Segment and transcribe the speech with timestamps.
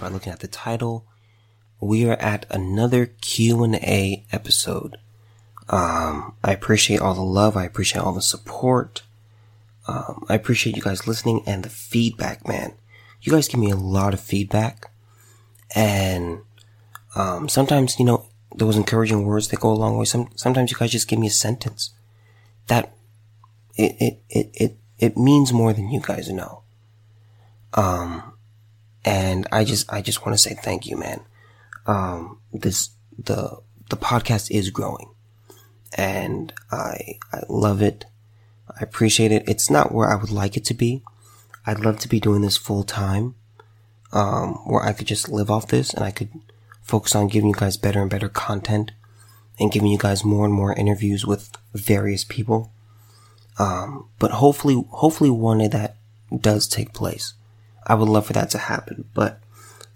[0.00, 1.04] by looking at the title.
[1.80, 4.96] We are at another Q&A episode.
[5.68, 7.56] Um, I appreciate all the love.
[7.56, 9.02] I appreciate all the support.
[9.86, 12.74] Um, I appreciate you guys listening and the feedback, man.
[13.22, 14.90] You guys give me a lot of feedback.
[15.74, 16.40] And,
[17.14, 20.04] um, sometimes, you know, those encouraging words that go a long way.
[20.04, 21.90] Some, sometimes you guys just give me a sentence
[22.66, 22.92] that
[23.76, 26.62] it, it, it, it, it means more than you guys know.
[27.74, 28.29] Um,
[29.04, 31.22] and I just, I just want to say thank you, man.
[31.86, 35.10] Um, this, the, the podcast is growing
[35.96, 38.04] and I, I love it.
[38.68, 39.48] I appreciate it.
[39.48, 41.02] It's not where I would like it to be.
[41.66, 43.34] I'd love to be doing this full time,
[44.12, 46.30] um, where I could just live off this and I could
[46.82, 48.92] focus on giving you guys better and better content
[49.58, 52.72] and giving you guys more and more interviews with various people.
[53.58, 55.96] Um, but hopefully, hopefully one day that
[56.36, 57.34] does take place.
[57.90, 59.40] I would love for that to happen, but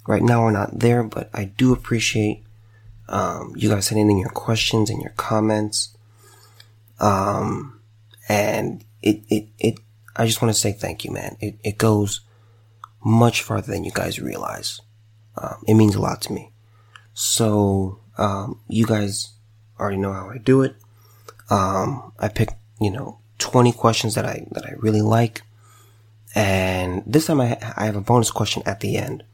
[0.08, 2.42] right now we're not there, but I do appreciate,
[3.08, 5.96] um, you guys sending in your questions and your comments.
[6.98, 7.78] Um,
[8.28, 9.78] and it, it, it,
[10.16, 11.36] I just want to say thank you, man.
[11.38, 12.22] It, it goes
[13.04, 14.80] much farther than you guys realize.
[15.40, 16.50] Um, it means a lot to me.
[17.12, 19.34] So, um, you guys
[19.78, 20.74] already know how I do it.
[21.48, 22.48] Um, I pick,
[22.80, 25.42] you know, 20 questions that I, that I really like.
[26.34, 29.24] And this time I, I have a bonus question at the end.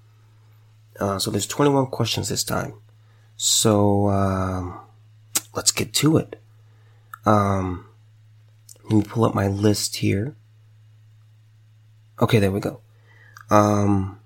[0.99, 2.75] Uh, so there's 21 questions this time.
[3.37, 4.79] So, um,
[5.55, 6.41] let's get to it.
[7.25, 7.87] Um,
[8.85, 10.37] let me pull up my list here.
[12.21, 12.81] Okay, there we go.
[13.49, 14.21] Um,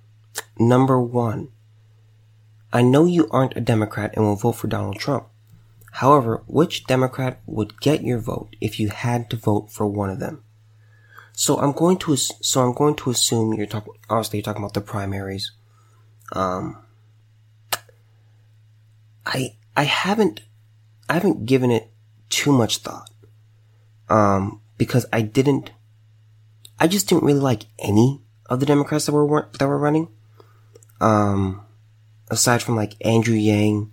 [0.58, 1.48] number one.
[2.72, 5.28] I know you aren't a Democrat and will vote for Donald Trump.
[5.92, 10.18] However, which Democrat would get your vote if you had to vote for one of
[10.18, 10.42] them?
[11.36, 14.74] So I'm going to, so I'm going to assume you're talking, obviously you're talking about
[14.74, 15.50] the primaries.
[16.32, 16.78] Um,
[19.26, 20.42] I, I haven't,
[21.08, 21.90] I haven't given it
[22.30, 23.10] too much thought.
[24.08, 25.72] Um, because I didn't,
[26.78, 30.08] I just didn't really like any of the Democrats that were, that were running.
[31.00, 31.62] Um,
[32.30, 33.92] aside from like Andrew Yang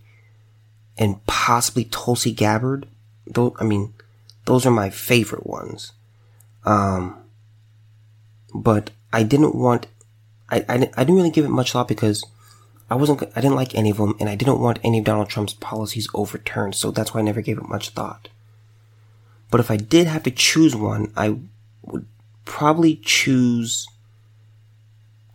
[0.96, 2.88] and possibly Tulsi Gabbard.
[3.26, 3.94] Those, I mean,
[4.46, 5.94] those are my favorite ones.
[6.66, 7.18] Um,
[8.54, 9.88] but I didn't want,
[10.50, 12.24] I, I, didn't, I didn't really give it much thought because
[12.90, 15.30] I wasn't, I didn't like any of them and I didn't want any of Donald
[15.30, 16.76] Trump's policies overturned.
[16.76, 18.30] So that's why I never gave it much thought.
[19.50, 21.38] But if I did have to choose one, I
[21.84, 22.06] would
[22.46, 23.88] probably choose,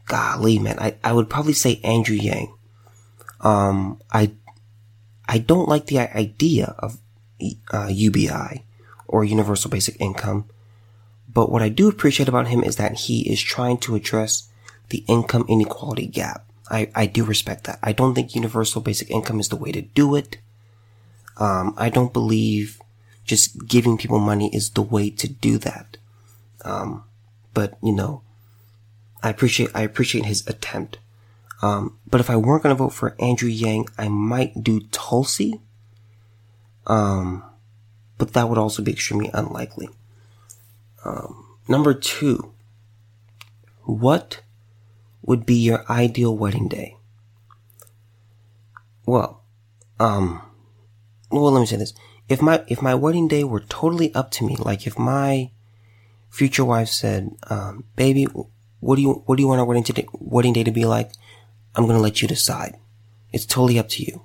[0.06, 2.52] golly, man, I, I would probably say Andrew Yang.
[3.42, 4.32] Um, I,
[5.28, 6.98] I don't like the idea of
[7.72, 8.64] uh, UBI
[9.06, 10.46] or Universal Basic Income,
[11.32, 14.48] but what I do appreciate about him is that he is trying to address
[14.88, 16.46] the income inequality gap.
[16.70, 17.78] I, I do respect that.
[17.82, 20.38] I don't think Universal Basic Income is the way to do it.
[21.36, 22.80] Um, I don't believe
[23.24, 25.96] just giving people money is the way to do that.
[26.64, 27.04] Um,
[27.54, 28.22] but you know,
[29.22, 30.98] I appreciate, I appreciate his attempt.
[31.62, 35.60] Um, but if I weren't to vote for Andrew Yang, I might do Tulsi.
[36.86, 37.42] Um,
[38.18, 39.88] but that would also be extremely unlikely.
[41.06, 42.52] Um, number two,
[43.84, 44.40] what
[45.22, 46.96] would be your ideal wedding day?
[49.06, 49.40] Well,
[50.00, 50.42] um,
[51.30, 51.94] well, let me say this.
[52.28, 55.52] If my, if my wedding day were totally up to me, like if my
[56.28, 58.26] future wife said, um, baby,
[58.80, 61.12] what do you, what do you want our wedding, to, wedding day to be like?
[61.76, 62.78] I'm going to let you decide.
[63.32, 64.22] It's totally up to you.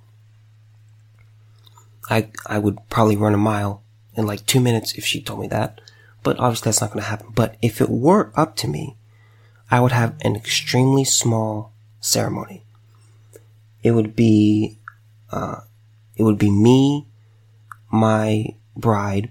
[2.09, 3.83] I, I would probably run a mile
[4.15, 5.79] in like two minutes if she told me that,
[6.23, 7.27] but obviously that's not going to happen.
[7.33, 8.95] But if it were up to me,
[9.69, 12.63] I would have an extremely small ceremony.
[13.83, 14.77] It would be,
[15.31, 15.61] uh,
[16.15, 17.07] it would be me,
[17.91, 19.29] my bride,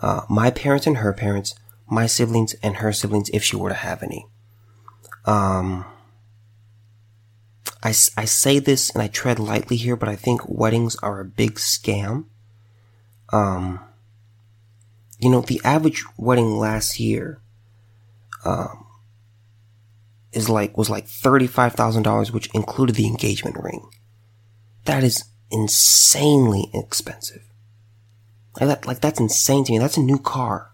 [0.00, 1.54] uh, my parents and her parents,
[1.88, 4.26] my siblings and her siblings if she were to have any.
[5.24, 5.84] Um,
[7.82, 11.24] I, I say this and I tread lightly here, but I think weddings are a
[11.24, 12.26] big scam.
[13.32, 13.80] Um,
[15.20, 17.40] you know, the average wedding last year,
[18.44, 18.86] um,
[20.32, 23.88] is like, was like $35,000, which included the engagement ring.
[24.84, 27.42] That is insanely expensive.
[28.58, 29.78] Like that, like that's insane to me.
[29.78, 30.70] That's a new car.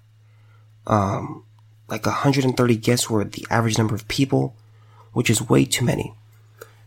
[0.86, 1.44] Um,
[1.88, 4.56] like 130 guests were the average number of people,
[5.12, 6.14] which is way too many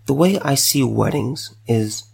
[0.10, 2.06] the way I see weddings is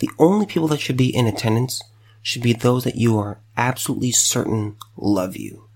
[0.00, 1.82] the only people that should be in attendance
[2.22, 5.68] should be those that you are absolutely certain love you.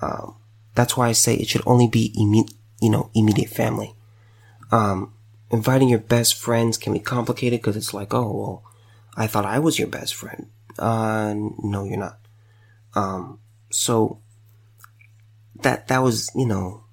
[0.00, 0.36] Um,
[0.74, 3.94] that's why I say it should only be immediate, you know, immediate family.
[4.70, 5.14] Um,
[5.50, 8.64] inviting your best friends can be complicated because it's like, oh, well,
[9.16, 10.48] I thought I was your best friend.
[10.78, 12.18] Uh, no, you're not.
[12.94, 13.38] Um,
[13.70, 14.18] so
[15.62, 16.84] that, that was, you know,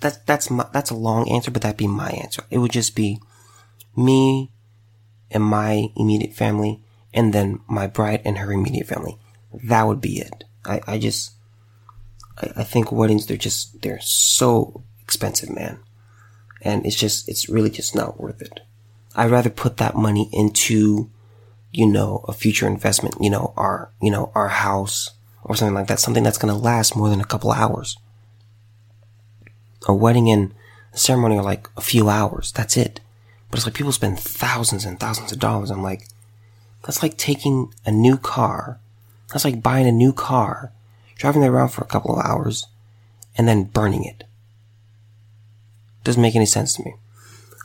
[0.00, 2.42] that, that's my, that's a long answer, but that'd be my answer.
[2.50, 3.20] It would just be
[3.96, 4.50] me
[5.30, 6.82] and my immediate family
[7.14, 9.18] and then my bride and her immediate family.
[9.64, 10.44] That would be it.
[10.64, 11.32] I, I just,
[12.36, 15.80] I, I think weddings, they're just, they're so expensive, man.
[16.62, 18.60] And it's just, it's really just not worth it.
[19.14, 21.10] I'd rather put that money into,
[21.72, 25.12] you know, a future investment, you know, our, you know, our house
[25.44, 27.96] or something like that, something that's going to last more than a couple hours.
[29.86, 30.52] A wedding and
[30.92, 32.52] a ceremony are like a few hours.
[32.52, 33.00] That's it.
[33.50, 35.70] But it's like people spend thousands and thousands of dollars.
[35.70, 36.06] I'm like,
[36.84, 38.80] that's like taking a new car.
[39.32, 40.72] That's like buying a new car,
[41.16, 42.66] driving it around for a couple of hours,
[43.36, 44.24] and then burning it.
[46.04, 46.94] Doesn't make any sense to me.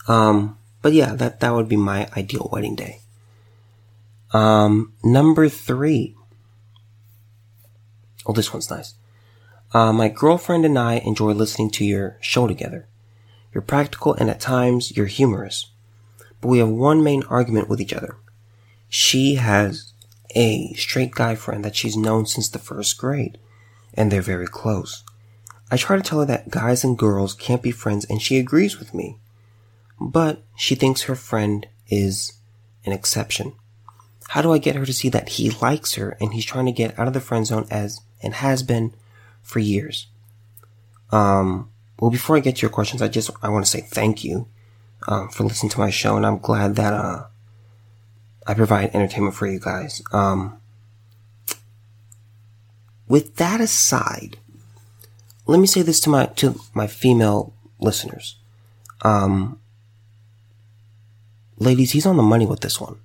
[0.07, 3.00] Um, but yeah, that, that would be my ideal wedding day.
[4.33, 6.15] Um, number three.
[8.25, 8.95] Oh, this one's nice.
[9.74, 12.88] Uh, my girlfriend and I enjoy listening to your show together.
[13.54, 15.71] You're practical and at times you're humorous.
[16.42, 18.18] But we have one main argument with each other.
[18.95, 19.92] She has
[20.36, 23.40] a straight guy friend that she's known since the first grade,
[23.95, 25.04] and they're very close.
[25.72, 28.78] I try to tell her that guys and girls can't be friends and she agrees
[28.78, 29.18] with me.
[30.00, 32.34] But she thinks her friend is
[32.86, 33.54] an exception.
[34.28, 36.72] How do I get her to see that he likes her and he's trying to
[36.72, 38.94] get out of the friend zone as and has been
[39.42, 40.06] for years?
[41.12, 44.24] Um, well, before I get to your questions, I just I want to say thank
[44.24, 44.48] you
[45.07, 47.24] um, for listening to my show, and I'm glad that uh,
[48.45, 50.01] I provide entertainment for you guys.
[50.12, 50.60] Um,
[53.07, 54.38] with that aside,
[55.45, 58.38] let me say this to my to my female listeners.
[59.01, 59.60] Um,
[61.57, 62.98] ladies, he's on the money with this one.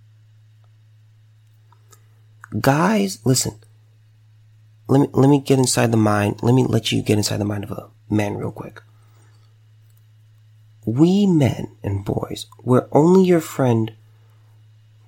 [2.60, 3.58] Guys, listen.
[4.88, 6.40] Let me let me get inside the mind.
[6.42, 8.80] Let me let you get inside the mind of a man real quick.
[10.86, 13.92] We men and boys, we're only your friend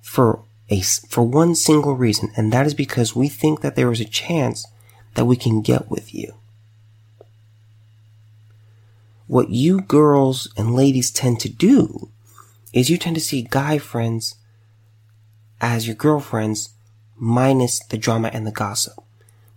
[0.01, 4.01] for a for one single reason, and that is because we think that there is
[4.01, 4.67] a chance
[5.13, 6.35] that we can get with you.
[9.27, 12.09] What you girls and ladies tend to do
[12.73, 14.35] is you tend to see guy friends
[15.61, 16.69] as your girlfriends
[17.15, 19.01] minus the drama and the gossip.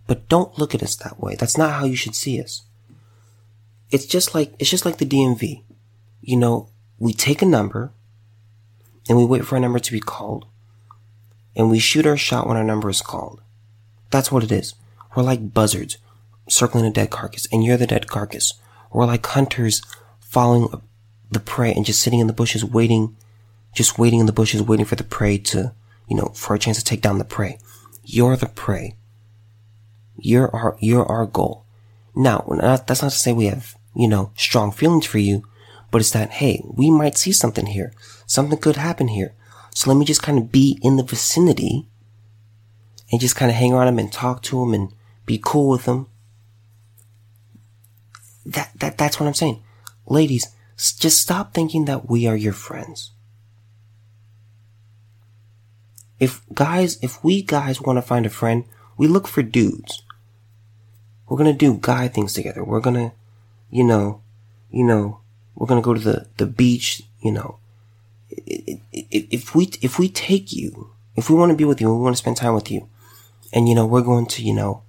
[0.06, 1.35] But don't look at us that way.
[1.35, 2.62] That's not how you should see us.
[3.91, 5.62] It's just like, it's just like the DMV.
[6.20, 6.69] You know,
[6.99, 7.93] we take a number
[9.09, 10.47] and we wait for a number to be called
[11.56, 13.41] and we shoot our shot when our number is called.
[14.11, 14.75] That's what it is.
[15.15, 15.99] We're like buzzards
[16.49, 18.55] circling a dead carcass and you're the dead carcass.
[18.93, 19.83] We're like hunters
[20.21, 20.69] following
[21.31, 23.17] the prey and just sitting in the bushes waiting,
[23.75, 25.73] just waiting in the bushes, waiting for the prey to,
[26.09, 27.59] you know, for a chance to take down the prey.
[28.05, 28.97] You're the prey.
[30.17, 31.65] You're our, you're our goal.
[32.15, 32.44] Now,
[32.87, 35.44] that's not to say we have, you know, strong feelings for you,
[35.94, 37.93] but it's that, hey, we might see something here.
[38.27, 39.32] Something could happen here.
[39.77, 41.86] So let me just kind of be in the vicinity
[43.13, 44.93] and just kind of hang around him and talk to him and
[45.24, 46.08] be cool with him.
[48.44, 49.63] That, that, that's what I'm saying.
[50.05, 53.13] Ladies, just stop thinking that we are your friends.
[56.19, 58.65] If guys, if we guys want to find a friend,
[58.96, 60.03] we look for dudes.
[61.29, 62.65] We're gonna do guy things together.
[62.65, 63.13] We're gonna,
[63.70, 64.22] you know,
[64.72, 65.20] you know,
[65.55, 67.58] we're gonna go to the, the beach, you know.
[68.31, 72.17] If we, if we take you, if we want to be with you, we want
[72.17, 72.89] to spend time with you,
[73.53, 74.82] and you know, we're going to, you know,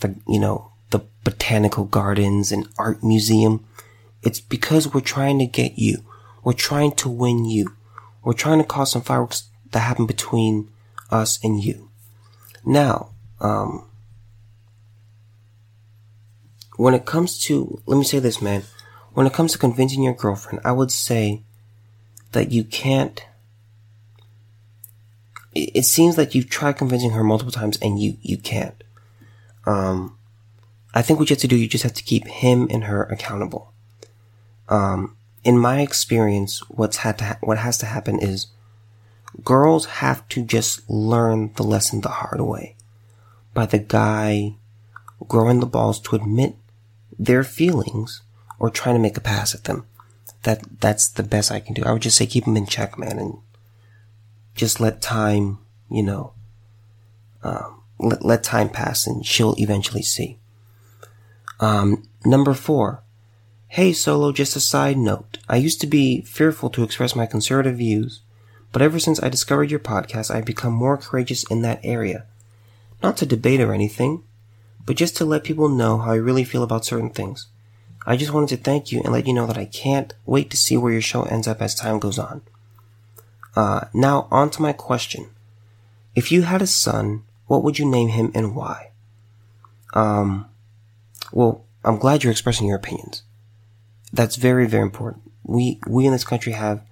[0.00, 3.64] the, you know, the botanical gardens and art museum,
[4.22, 6.04] it's because we're trying to get you.
[6.44, 7.76] We're trying to win you.
[8.22, 10.70] We're trying to cause some fireworks that happen between
[11.10, 11.90] us and you.
[12.64, 13.88] Now, um,
[16.76, 18.62] when it comes to, let me say this, man.
[19.14, 21.42] When it comes to convincing your girlfriend, I would say
[22.32, 23.24] that you can't,
[25.54, 28.82] it seems like you've tried convincing her multiple times and you, you can't.
[29.66, 30.16] Um,
[30.94, 33.04] I think what you have to do, you just have to keep him and her
[33.04, 33.72] accountable.
[34.68, 38.46] Um, in my experience, what's had to ha- what has to happen is
[39.44, 42.76] girls have to just learn the lesson the hard way
[43.54, 44.54] by the guy
[45.28, 46.56] growing the balls to admit
[47.18, 48.22] their feelings
[48.62, 49.84] or trying to make a pass at them.
[50.44, 51.82] That that's the best I can do.
[51.84, 53.38] I would just say keep them in check, man, and
[54.54, 55.58] just let time,
[55.90, 56.32] you know,
[57.42, 60.38] um, let let time pass, and she'll eventually see.
[61.58, 63.02] Um, number four,
[63.66, 65.38] Hey Solo, just a side note.
[65.48, 68.20] I used to be fearful to express my conservative views,
[68.70, 72.26] but ever since I discovered your podcast, I've become more courageous in that area.
[73.02, 74.22] Not to debate or anything,
[74.86, 77.48] but just to let people know how I really feel about certain things.
[78.04, 80.56] I just wanted to thank you and let you know that I can't wait to
[80.56, 82.42] see where your show ends up as time goes on.
[83.54, 85.30] Uh, now on to my question.
[86.14, 88.90] If you had a son, what would you name him and why?
[89.94, 90.46] Um,
[91.32, 93.22] well, I'm glad you're expressing your opinions.
[94.12, 95.30] That's very, very important.
[95.44, 96.82] We, we in this country have,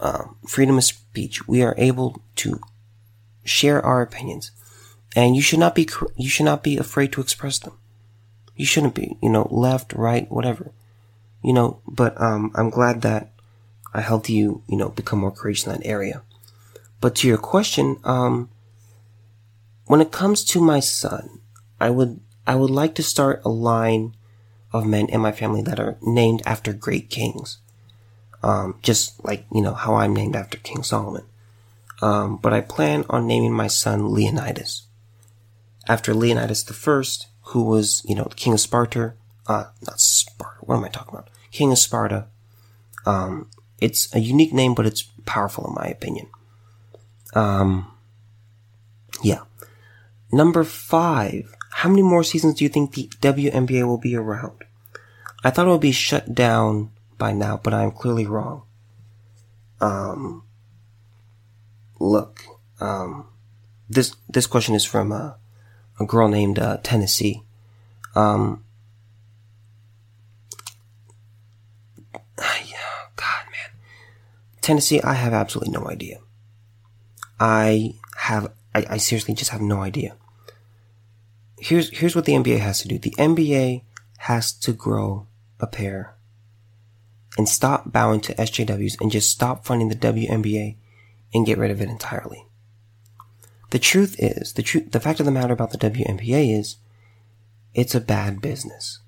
[0.00, 1.46] um, freedom of speech.
[1.46, 2.60] We are able to
[3.44, 4.52] share our opinions
[5.16, 7.76] and you should not be, you should not be afraid to express them.
[8.60, 10.72] You shouldn't be, you know, left, right, whatever,
[11.42, 13.32] you know, but, um, I'm glad that
[13.94, 16.20] I helped you, you know, become more courageous in that area.
[17.00, 18.50] But to your question, um,
[19.86, 21.40] when it comes to my son,
[21.80, 24.14] I would, I would like to start a line
[24.74, 27.56] of men in my family that are named after great kings.
[28.42, 31.24] Um, just like, you know, how I'm named after King Solomon.
[32.02, 34.82] Um, but I plan on naming my son Leonidas.
[35.88, 39.14] After Leonidas the First, who was, you know, the king of Sparta,
[39.48, 41.28] uh, not Sparta, what am I talking about?
[41.50, 42.26] King of Sparta.
[43.04, 46.28] Um, it's a unique name, but it's powerful in my opinion.
[47.34, 47.92] Um,
[49.22, 49.40] yeah.
[50.32, 51.52] Number five.
[51.72, 54.64] How many more seasons do you think the WNBA will be around?
[55.42, 58.62] I thought it would be shut down by now, but I'm clearly wrong.
[59.80, 60.44] Um,
[61.98, 62.44] look,
[62.80, 63.28] um,
[63.88, 65.32] this, this question is from, uh,
[66.00, 67.42] a girl named, uh, Tennessee.
[68.16, 68.64] Um,
[72.36, 73.70] God, man.
[74.60, 76.18] Tennessee, I have absolutely no idea.
[77.38, 80.16] I have, I, I seriously just have no idea.
[81.58, 82.98] Here's, here's what the NBA has to do.
[82.98, 83.82] The NBA
[84.18, 85.26] has to grow
[85.60, 86.14] a pair
[87.36, 90.76] and stop bowing to SJWs and just stop funding the WNBA
[91.32, 92.46] and get rid of it entirely.
[93.70, 96.76] The truth is, the truth, the fact of the matter about the WNBA is,
[97.74, 98.98] it's a bad business.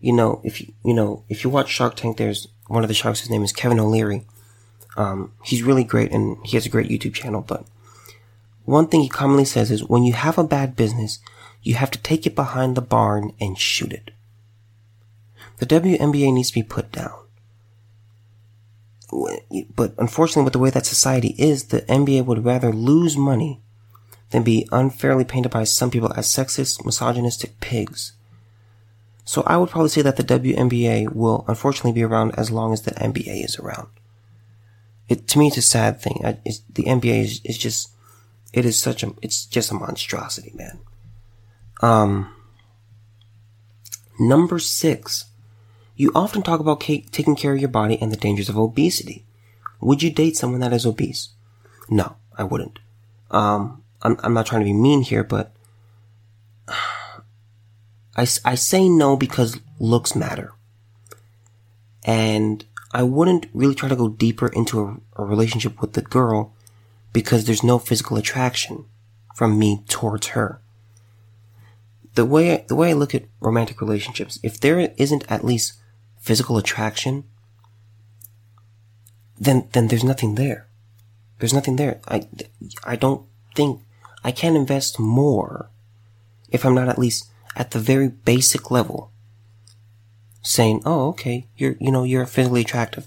[0.00, 2.94] You know, if you, you know, if you watch Shark Tank, there's one of the
[2.94, 4.26] sharks, his name is Kevin O'Leary.
[4.96, 7.66] Um, he's really great and he has a great YouTube channel, but
[8.64, 11.18] one thing he commonly says is when you have a bad business,
[11.62, 14.10] you have to take it behind the barn and shoot it.
[15.58, 17.23] The WNBA needs to be put down.
[19.74, 23.60] But unfortunately, with the way that society is, the NBA would rather lose money
[24.30, 28.12] than be unfairly painted by some people as sexist, misogynistic pigs.
[29.24, 32.82] So I would probably say that the WNBA will unfortunately be around as long as
[32.82, 33.88] the NBA is around
[35.08, 36.20] it to me it's a sad thing.
[36.24, 37.90] I, the NBA is, is just
[38.52, 40.80] it is such a it's just a monstrosity, man.
[41.80, 42.34] Um,
[44.18, 45.26] number six,
[45.96, 49.24] you often talk about taking care of your body and the dangers of obesity.
[49.80, 51.30] Would you date someone that is obese?
[51.88, 52.78] No, I wouldn't.
[53.30, 55.54] Um, I'm, I'm not trying to be mean here, but
[56.68, 60.52] I, I say no because looks matter.
[62.04, 66.52] And I wouldn't really try to go deeper into a, a relationship with the girl
[67.12, 68.84] because there's no physical attraction
[69.34, 70.60] from me towards her.
[72.14, 75.74] The way, the way I look at romantic relationships, if there isn't at least
[76.24, 77.24] physical attraction,
[79.38, 80.66] then, then there's nothing there.
[81.38, 82.00] There's nothing there.
[82.08, 82.26] I,
[82.82, 83.82] I don't think
[84.24, 85.68] I can invest more
[86.50, 89.10] if I'm not at least at the very basic level
[90.42, 93.06] saying, "Oh, okay, you're you know you're physically attractive."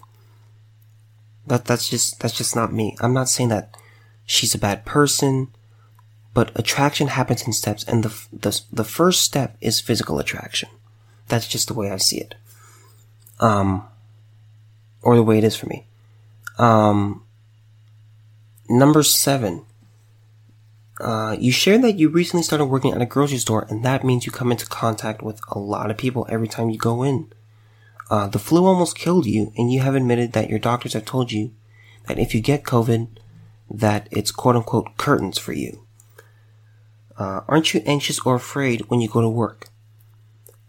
[1.48, 2.96] That that's just that's just not me.
[3.00, 3.76] I'm not saying that
[4.26, 5.48] she's a bad person,
[6.34, 10.70] but attraction happens in steps, and the the the first step is physical attraction.
[11.28, 12.36] That's just the way I see it.
[13.40, 13.88] Um,
[15.02, 15.86] or the way it is for me.
[16.58, 17.24] Um,
[18.70, 19.66] number seven.
[21.00, 24.26] Uh, you shared that you recently started working at a grocery store, and that means
[24.26, 27.32] you come into contact with a lot of people every time you go in.
[28.10, 31.32] Uh, the flu almost killed you, and you have admitted that your doctors have told
[31.32, 31.54] you
[32.08, 33.08] that if you get COVID,
[33.70, 35.86] that it's quote unquote curtains for you.
[37.18, 39.68] Uh, aren't you anxious or afraid when you go to work?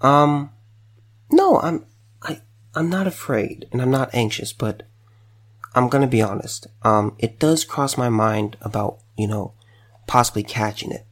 [0.01, 0.51] Um,
[1.31, 1.85] no, I'm,
[2.79, 4.85] I'm not afraid, and I'm not anxious, but
[5.75, 6.69] I'm gonna be honest.
[6.85, 9.53] Um, it does cross my mind about, you know,
[10.07, 11.05] possibly catching it.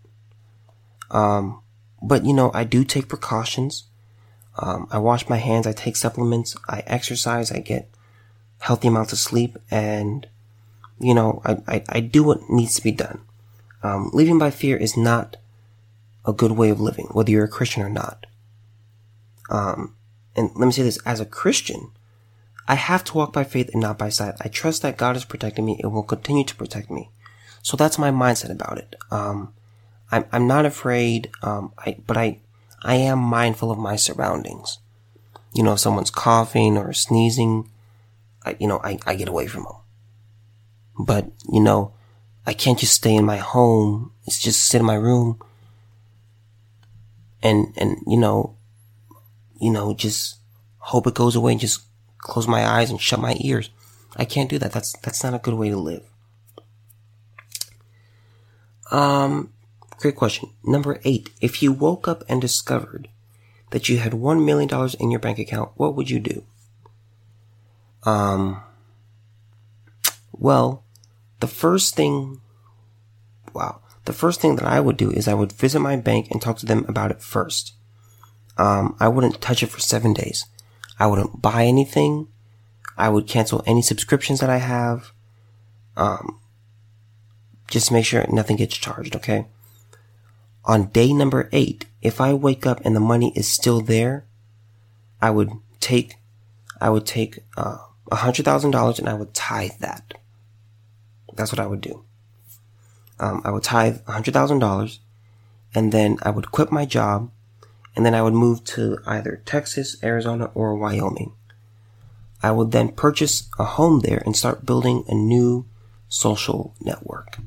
[1.11, 1.61] Um,
[2.01, 3.83] but you know, I do take precautions.
[4.59, 7.91] Um, I wash my hands, I take supplements, I exercise, I get
[8.61, 10.25] healthy amounts of sleep, and
[11.01, 13.23] you know, I, I, I do what needs to be done.
[13.83, 15.37] Um, living by fear is not
[16.25, 18.25] a good way of living, whether you're a Christian or not.
[19.51, 19.97] Um,
[20.37, 21.91] and let me say this, as a Christian,
[22.69, 24.35] I have to walk by faith and not by sight.
[24.41, 27.11] I trust that God is protecting me and will continue to protect me.
[27.63, 28.97] So that's my mindset about it.
[29.11, 29.55] Um,
[30.11, 32.41] I'm, I'm not afraid, um, I, but I,
[32.83, 34.79] I am mindful of my surroundings.
[35.55, 37.71] You know, if someone's coughing or sneezing,
[38.45, 39.77] I, you know, I, I get away from them.
[40.99, 41.93] But, you know,
[42.47, 44.13] I can't just stay in my home.
[44.27, 45.41] It's just sit in my room
[47.43, 48.56] and, and, you know,
[49.61, 50.37] you know, just
[50.79, 51.83] hope it goes away and just
[52.19, 53.71] close my eyes and shut my ears.
[54.17, 54.73] I can't do that.
[54.73, 56.05] That's, that's not a good way to live.
[58.91, 59.53] Um,
[59.99, 60.51] great question.
[60.65, 61.31] Number eight.
[61.41, 63.09] If you woke up and discovered
[63.71, 64.71] that you had $1 million
[65.01, 66.45] in your bank account, what would you do?
[68.05, 68.63] Um,
[70.33, 70.85] well,
[71.41, 72.41] the first thing,
[73.53, 76.41] wow, the first thing that I would do is I would visit my bank and
[76.41, 77.75] talk to them about it first.
[78.59, 80.47] Um, I wouldn't touch it for seven days.
[80.99, 82.29] I wouldn't buy anything.
[82.97, 85.13] I would cancel any subscriptions that I have.
[85.97, 86.41] Um,
[87.69, 89.47] just make sure nothing gets charged, okay?
[90.65, 94.25] On day number eight, if I wake up and the money is still there,
[95.21, 96.17] I would take,
[96.81, 97.79] I would take, uh,
[98.11, 100.15] a hundred thousand dollars and I would tithe that.
[101.35, 102.05] That's what I would do.
[103.19, 105.01] Um, I would tithe a hundred thousand dollars
[105.75, 107.31] and then I would quit my job
[107.97, 111.33] and then I would move to either Texas, Arizona, or Wyoming.
[112.43, 115.67] I would then purchase a home there and start building a new
[116.09, 117.39] social network.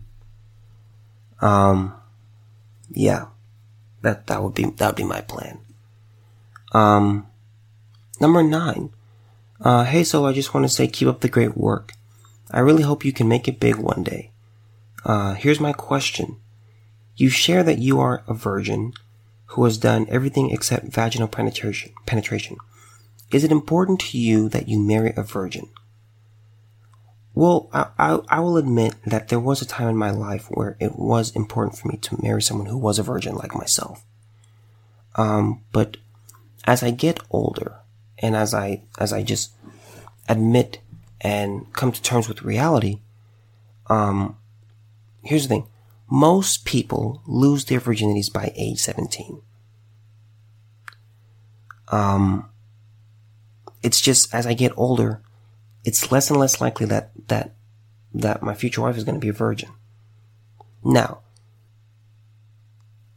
[1.40, 1.94] Um,
[2.90, 3.28] yeah,
[4.02, 5.60] that, that would be, that would be my plan.
[6.74, 7.28] Um,
[8.20, 8.90] number nine.
[9.62, 11.94] Uh, hey, so I just want to say keep up the great work.
[12.50, 14.32] I really hope you can make it big one day.
[15.06, 16.38] Uh, here's my question.
[17.16, 18.94] You share that you are a virgin
[19.50, 21.92] who has done everything except vaginal penetration.
[22.06, 22.58] penetration.
[23.32, 25.70] Is it important to you that you marry a virgin?
[27.34, 30.76] Well, I, I, I, will admit that there was a time in my life where
[30.80, 34.04] it was important for me to marry someone who was a virgin like myself.
[35.16, 35.98] Um, but
[36.66, 37.78] as I get older
[38.20, 39.52] and as I, as I just
[40.28, 40.80] admit
[41.22, 43.00] and come to terms with reality,
[43.88, 44.38] um,
[45.24, 45.68] here's the thing.
[46.10, 49.42] Most people lose their virginities by age 17.
[51.90, 52.50] Um,
[53.84, 55.22] it's just as I get older,
[55.84, 57.54] it's less and less likely that, that,
[58.14, 59.70] that my future wife is going to be a virgin.
[60.84, 61.20] Now,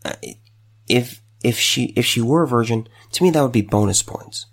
[0.05, 0.15] uh,
[0.89, 4.47] if, if she, if she were a virgin, to me that would be bonus points.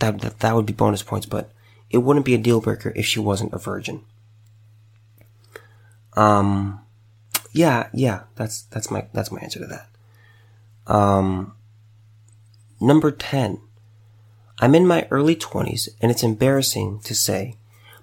[0.00, 1.52] That, that, that would be bonus points, but
[1.90, 4.04] it wouldn't be a deal breaker if she wasn't a virgin.
[6.14, 6.81] Um,
[7.52, 9.88] yeah, yeah, that's, that's my, that's my answer to that.
[10.92, 11.54] Um,
[12.80, 13.60] number 10.
[14.58, 17.56] I'm in my early 20s and it's embarrassing to say,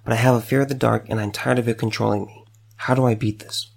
[0.03, 2.43] but I have a fear of the dark and I'm tired of it controlling me.
[2.75, 3.69] How do I beat this?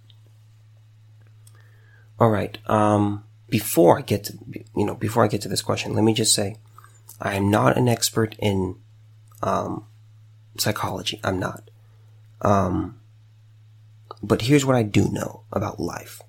[2.21, 4.39] Alright, um, before I get to,
[4.77, 6.57] you know, before I get to this question, let me just say,
[7.21, 8.77] I am not an expert in,
[9.43, 9.87] um,
[10.59, 11.21] psychology.
[11.25, 11.71] I'm not.
[12.41, 13.01] Um,
[14.23, 16.23] but here's what I do know about life.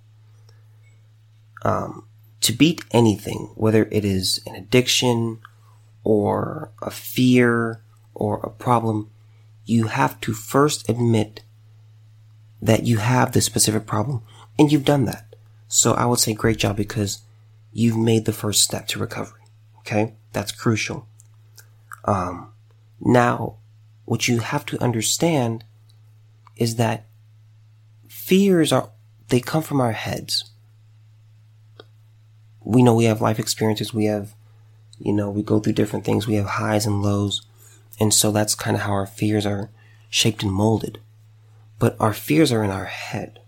[1.64, 2.08] Um,
[2.42, 5.40] to beat anything, whether it is an addiction
[6.04, 7.82] or a fear
[8.14, 9.10] or a problem,
[9.66, 11.44] you have to first admit
[12.62, 14.22] that you have this specific problem
[14.60, 15.36] and you've done that.
[15.68, 17.22] So I would say great job because
[17.72, 19.42] you've made the first step to recovery.
[19.80, 20.14] Okay.
[20.34, 21.08] That's crucial.
[22.06, 22.52] Um,
[23.00, 23.58] now
[24.06, 25.64] what you have to understand
[26.58, 27.06] is that
[28.24, 28.90] fears are,
[29.28, 30.46] they come from our heads.
[32.64, 33.94] We know we have life experiences.
[33.94, 34.34] We have,
[34.98, 36.26] you know, we go through different things.
[36.26, 37.42] We have highs and lows.
[38.00, 39.70] And so that's kind of how our fears are
[40.10, 41.00] shaped and molded.
[41.80, 43.40] But our fears are in our head.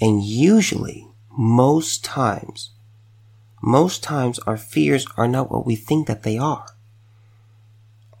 [0.00, 2.70] And usually, most times,
[3.60, 6.66] most times our fears are not what we think that they are.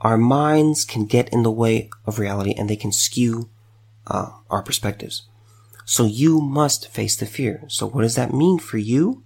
[0.02, 3.48] Our minds can get in the way of reality and they can skew
[4.06, 5.22] uh, our perspectives.
[5.84, 7.64] So you must face the fear.
[7.68, 9.22] So what does that mean for you?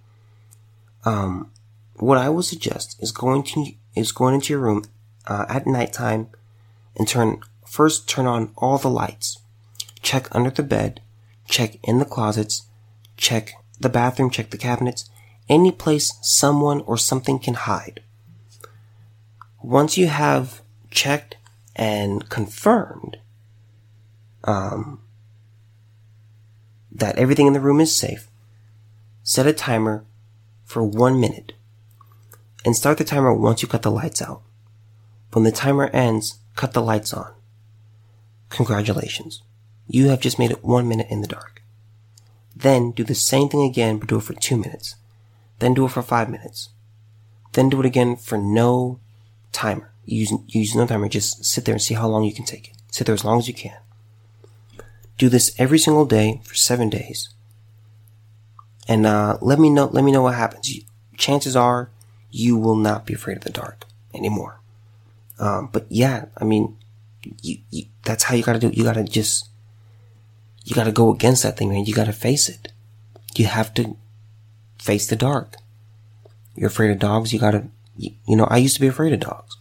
[1.05, 1.51] Um,
[1.95, 4.83] what I would suggest is going to is going into your room
[5.25, 6.29] uh, at nighttime
[6.95, 9.39] and turn first turn on all the lights.
[10.01, 11.01] Check under the bed,
[11.47, 12.63] check in the closets,
[13.17, 15.09] check the bathroom, check the cabinets,
[15.49, 18.01] any place someone or something can hide.
[19.61, 20.61] Once you have
[20.91, 21.35] checked
[21.75, 23.17] and confirmed
[24.43, 25.01] um,
[26.91, 28.27] that everything in the room is safe,
[29.23, 30.05] set a timer
[30.65, 31.53] for one minute.
[32.65, 34.41] and start the timer once you cut the lights out.
[35.31, 37.31] When the timer ends, cut the lights on.
[38.49, 39.41] Congratulations.
[39.87, 41.61] You have just made it one minute in the dark.
[42.53, 44.95] Then do the same thing again, but do it for two minutes.
[45.59, 46.69] Then do it for five minutes.
[47.53, 48.99] Then do it again for no
[49.53, 49.91] timer.
[50.05, 51.07] Use, use no timer.
[51.07, 52.73] Just sit there and see how long you can take it.
[52.91, 53.77] Sit there as long as you can.
[55.17, 57.29] Do this every single day for seven days.
[58.87, 60.71] And, uh, let me know, let me know what happens.
[61.17, 61.89] Chances are
[62.31, 64.59] you will not be afraid of the dark anymore.
[65.39, 66.77] Um, but yeah, I mean,
[67.41, 68.77] you, you, that's how you gotta do it.
[68.77, 69.49] You gotta just,
[70.63, 71.85] you gotta go against that thing, man.
[71.85, 72.71] You gotta face it.
[73.35, 73.97] You have to
[74.79, 75.55] face the dark.
[76.55, 79.19] You're afraid of dogs, you gotta, you, you know, I used to be afraid of
[79.19, 79.57] dogs.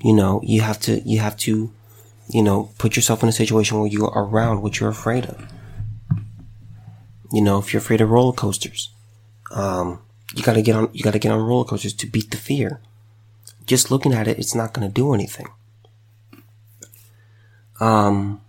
[0.00, 1.72] You know, you have to, you have to,
[2.32, 5.46] you know, put yourself in a situation where you're around what you're afraid of.
[7.32, 8.90] You know, if you're afraid of roller coasters,
[9.50, 10.00] um,
[10.34, 12.80] you gotta get on, you gotta get on roller coasters to beat the fear
[13.66, 15.48] just looking at it, it's not to do anything.
[17.80, 18.40] Um,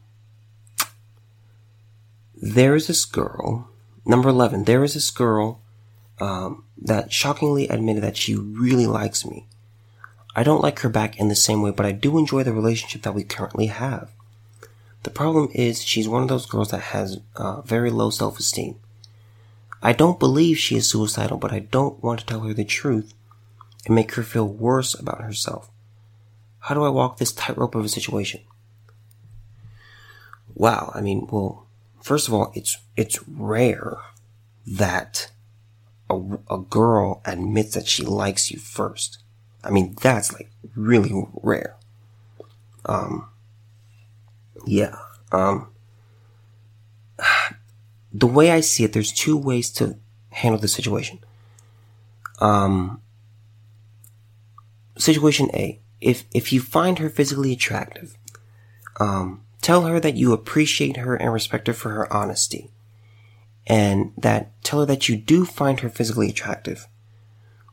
[2.36, 3.70] there is this girl,
[4.06, 5.62] number 11, there is this girl,
[6.20, 9.48] um, that shockingly admitted that she really likes me.
[10.36, 13.04] I don't like her back in the same way, but I do enjoy the relationship
[13.04, 14.10] that we currently have.
[15.04, 18.76] The problem is she's one of those girls that has uh, very low self-esteem.
[19.82, 23.14] I don't believe she is suicidal, but I don't want to tell her the truth
[23.86, 25.70] and make her feel worse about herself?
[26.60, 28.42] How do I walk this tightrope of a situation?
[30.56, 31.68] Wow, I mean, well,
[32.02, 33.98] first of all, it's, it's rare
[34.66, 35.32] that
[36.10, 39.23] a, a girl admits that she likes you first.
[39.64, 41.76] I mean, that's like really rare.
[42.86, 43.30] Um,
[44.66, 44.96] yeah,
[45.32, 45.70] um,
[48.14, 49.98] the way I see it, there's two ways to
[50.32, 51.20] handle the situation.
[52.40, 53.02] Um,
[54.98, 55.80] situation A.
[56.02, 58.18] If, if you find her physically attractive,
[59.00, 62.70] um, tell her that you appreciate her and respect her for her honesty.
[63.66, 66.88] And that, tell her that you do find her physically attractive.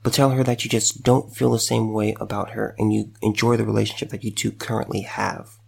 [0.03, 3.13] But tell her that you just don't feel the same way about her and you
[3.21, 5.59] enjoy the relationship that you two currently have.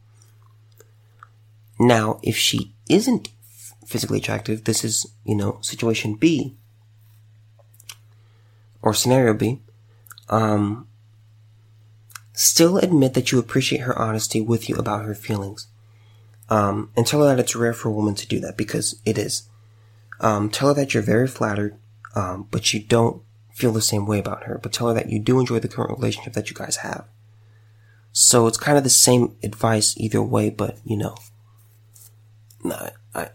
[1.79, 3.29] Now, if she isn't
[3.85, 6.57] physically attractive, this is, you know, situation B,
[8.81, 9.61] or scenario B,
[10.29, 10.87] um,
[12.35, 15.67] Still admit that you appreciate her honesty with you about her feelings.
[16.49, 19.19] Um, and tell her that it's rare for a woman to do that because it
[19.19, 19.49] is.
[20.21, 21.77] Um, tell her that you're very flattered,
[22.15, 23.23] um, but you don't
[23.55, 24.59] feel the same way about her.
[24.63, 27.05] But tell her that you do enjoy the current relationship that you guys have.
[28.13, 31.17] So it's kind of the same advice either way, but you know,
[32.65, 33.29] I, I,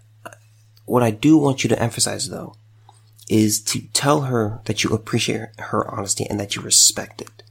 [0.86, 2.56] what I do want you to emphasize though
[3.30, 7.44] is to tell her that you appreciate her honesty and that you respect it.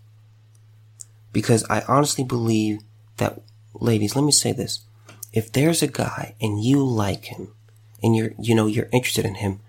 [1.33, 2.81] Because I honestly believe
[3.18, 3.42] that,
[3.74, 4.81] ladies, let me say this.
[5.33, 7.52] If there's a guy and you like him
[8.02, 9.61] and you're, you know, you're interested in him,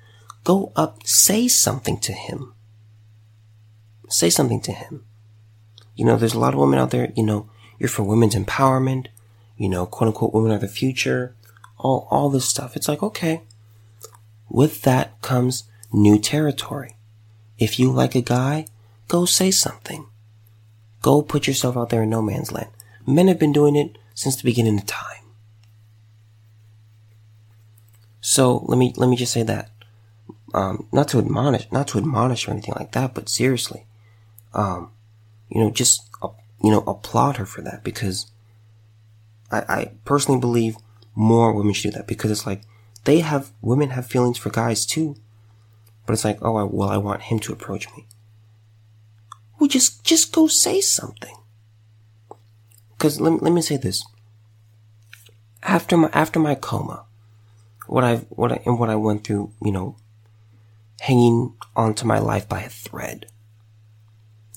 [0.45, 2.53] go up, say something to him.
[4.07, 5.05] Say something to him.
[5.95, 9.07] You know, there's a lot of women out there, you know, you're for women's empowerment,
[9.57, 11.35] you know, quote unquote, women are the future,
[11.77, 12.75] all, all this stuff.
[12.75, 13.41] It's like, okay.
[14.49, 16.95] With that comes new territory.
[17.57, 18.67] If you like a guy,
[19.07, 20.05] go say something.
[21.01, 22.69] Go put yourself out there in no man's land.
[23.05, 25.23] Men have been doing it since the beginning of time.
[28.21, 29.71] So let me let me just say that,
[30.53, 33.86] um, not to admonish, not to admonish or anything like that, but seriously,
[34.53, 34.91] um,
[35.49, 36.29] you know, just uh,
[36.63, 38.27] you know, applaud her for that because
[39.51, 40.77] I, I personally believe
[41.15, 42.61] more women should do that because it's like
[43.05, 45.15] they have women have feelings for guys too,
[46.05, 48.05] but it's like, oh, I, well, I want him to approach me.
[49.59, 51.35] Well, just, just go say something.
[52.97, 54.05] Cause let, let me say this.
[55.63, 57.05] After my, after my coma,
[57.87, 59.95] what I, what I, and what I went through, you know,
[61.01, 63.27] hanging onto my life by a thread.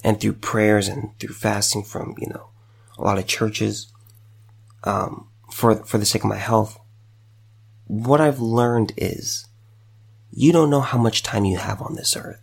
[0.03, 2.49] And through prayers and through fasting from, you know,
[2.99, 3.89] a lot of churches,
[4.85, 6.79] um, for, for the sake of my health,
[7.87, 9.47] what I've learned is
[10.33, 12.41] you don't know how much time you have on this earth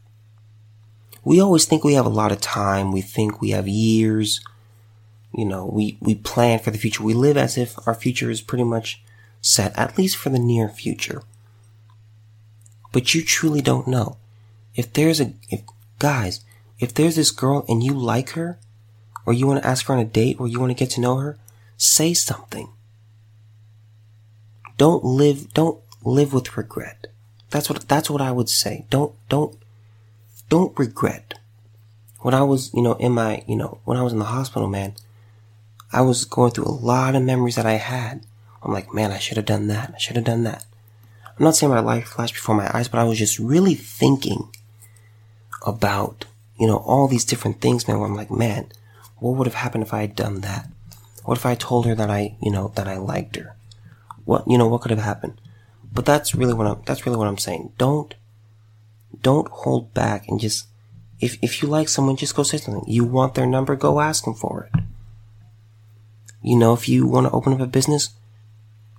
[1.27, 2.93] we always think we have a lot of time.
[2.93, 4.39] We think we have years.
[5.33, 7.03] You know, we, we plan for the future.
[7.03, 9.03] We live as if our future is pretty much
[9.41, 11.23] set, at least for the near future.
[12.93, 14.15] But you truly don't know.
[14.73, 15.63] If there's a, if,
[15.99, 16.45] guys,
[16.79, 18.57] if there's this girl and you like her,
[19.25, 21.01] or you want to ask her on a date, or you want to get to
[21.01, 21.37] know her,
[21.77, 22.69] say something.
[24.77, 27.07] Don't live, don't live with regret.
[27.49, 28.85] That's what, that's what I would say.
[28.89, 29.57] Don't, don't
[30.49, 31.33] don't regret.
[32.19, 34.67] When I was, you know, in my, you know, when I was in the hospital,
[34.67, 34.95] man,
[35.91, 38.25] I was going through a lot of memories that I had.
[38.63, 39.93] I'm like, man, I should have done that.
[39.93, 40.65] I should have done that.
[41.25, 44.49] I'm not saying my life flashed before my eyes, but I was just really thinking
[45.65, 46.25] about,
[46.59, 48.71] you know, all these different things, man, where I'm like, man,
[49.17, 50.69] what would have happened if I had done that?
[51.25, 53.55] What if I told her that I, you know, that I liked her?
[54.25, 55.39] What, you know, what could have happened?
[55.93, 57.73] But that's really what I'm, that's really what I'm saying.
[57.77, 58.13] Don't,
[59.21, 60.67] don't hold back and just,
[61.19, 62.83] if, if you like someone, just go say something.
[62.87, 64.81] You want their number, go ask them for it.
[66.43, 68.09] You know, if you want to open up a business,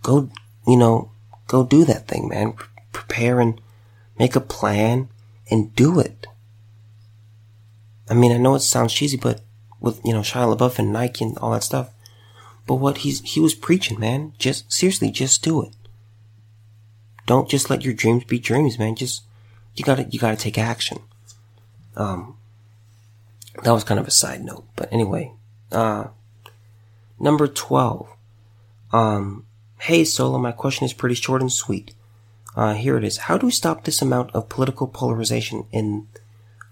[0.03, 0.31] go,
[0.67, 1.13] you know,
[1.47, 2.55] go do that thing, man.
[2.93, 3.61] prepare and
[4.19, 5.09] make a plan
[5.51, 6.27] and do it.
[8.11, 9.41] I mean, I know it sounds cheesy, but
[9.81, 11.91] with, you know, Shia LaBeouf and Nike and all that stuff.
[12.67, 14.33] But what he's, he was preaching, man.
[14.39, 15.75] Just, seriously, just do it.
[17.27, 18.97] Don't just let your dreams be dreams, man.
[18.97, 19.23] Just,
[19.75, 20.99] you gotta, you gotta take action.
[21.97, 22.37] Um,
[23.63, 25.33] that was kind of a side note, but anyway,
[25.73, 26.09] uh,
[27.19, 28.09] number 12.
[28.93, 29.45] Um,
[29.81, 31.93] hey Solo, my question is pretty short and sweet.
[32.57, 33.19] Uh, here it is.
[33.19, 36.09] How do we stop this amount of political polarization in,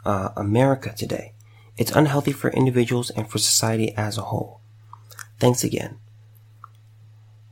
[0.07, 1.33] uh, America today?
[1.77, 4.61] It's unhealthy for individuals and for society as a whole.
[5.39, 5.99] Thanks again.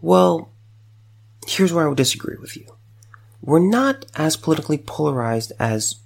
[0.01, 0.51] Well,
[1.47, 2.67] here's where I would disagree with you.
[3.43, 5.97] We're not as politically polarized as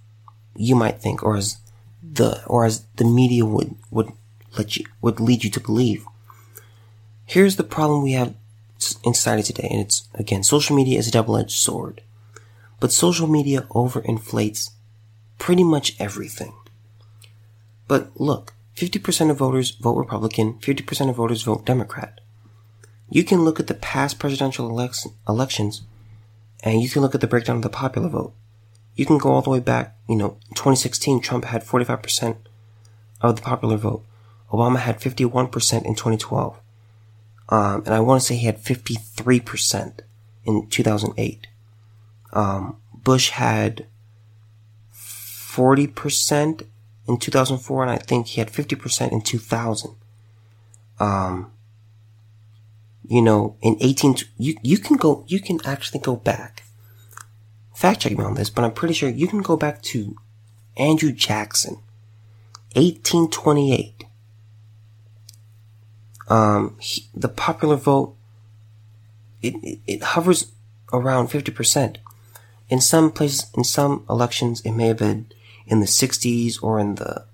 [0.56, 1.58] you might think, or as
[2.02, 4.10] the or as the media would would
[4.56, 6.04] let you would lead you to believe.
[7.24, 8.34] Here's the problem we have
[9.04, 12.02] in society today, and it's again, social media is a double-edged sword.
[12.80, 14.70] But social media overinflates
[15.38, 16.54] pretty much everything.
[17.86, 22.20] But look, 50% of voters vote Republican, 50% of voters vote Democrat.
[23.10, 25.82] You can look at the past presidential election, elections
[26.62, 28.34] and you can look at the breakdown of the popular vote.
[28.94, 32.36] You can go all the way back, you know, 2016, Trump had 45%
[33.20, 34.04] of the popular vote.
[34.50, 36.58] Obama had 51% in 2012.
[37.50, 40.00] Um, and I want to say he had 53%
[40.44, 41.46] in 2008.
[42.32, 43.86] Um, Bush had
[45.58, 46.62] 40%
[47.08, 49.96] in 2004, and I think he had 50% in 2000.
[51.00, 51.50] Um,
[53.08, 56.62] you know, in 18, you, you can go, you can actually go back.
[57.74, 60.16] Fact check me on this, but I'm pretty sure you can go back to
[60.76, 61.78] Andrew Jackson,
[62.74, 64.04] 1828.
[66.28, 68.14] Um, he, the popular vote,
[69.42, 70.52] it, it, it hovers
[70.92, 71.96] around 50%.
[72.68, 75.26] In some places, in some elections, it may have been
[75.68, 77.26] in the 60s or in the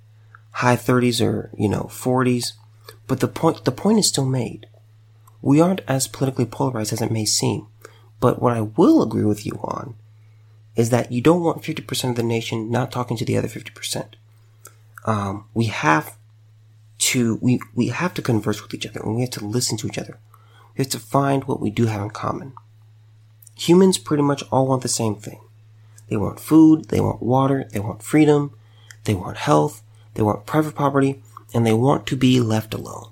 [0.52, 2.52] high 30s or, you know, 40s.
[3.06, 4.66] But the point, the point is still made.
[5.40, 7.66] We aren't as politically polarized as it may seem.
[8.20, 9.94] But what I will agree with you on
[10.76, 14.14] is that you don't want 50% of the nation not talking to the other 50%.
[15.04, 16.16] Um, we have
[16.98, 19.86] to, we, we have to converse with each other and we have to listen to
[19.86, 20.18] each other.
[20.76, 22.54] We have to find what we do have in common.
[23.56, 25.40] Humans pretty much all want the same thing.
[26.08, 28.52] They want food, they want water, they want freedom,
[29.04, 29.82] they want health,
[30.14, 33.10] they want private property, and they want to be left alone.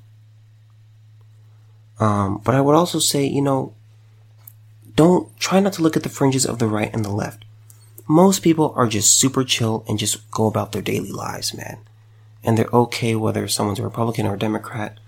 [1.99, 3.75] Um, but I would also say, you know,
[4.97, 7.45] don't try not to look at the fringes of the right and the left.
[8.09, 11.79] Most people are just super chill and just go about their daily lives, man.
[12.43, 14.99] And they're okay whether someone's a Republican or a Democrat.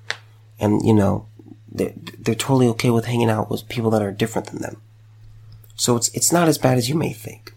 [0.60, 1.26] And, you know,
[1.70, 4.80] they're, they're totally okay with hanging out with people that are different than them.
[5.74, 7.52] So it's, it's not as bad as you may think.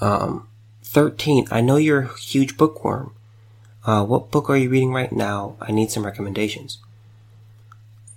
[0.00, 0.48] Um,
[0.82, 1.48] 13.
[1.50, 3.14] I know you're a huge bookworm.
[3.84, 5.56] Uh, what book are you reading right now?
[5.60, 6.78] I need some recommendations.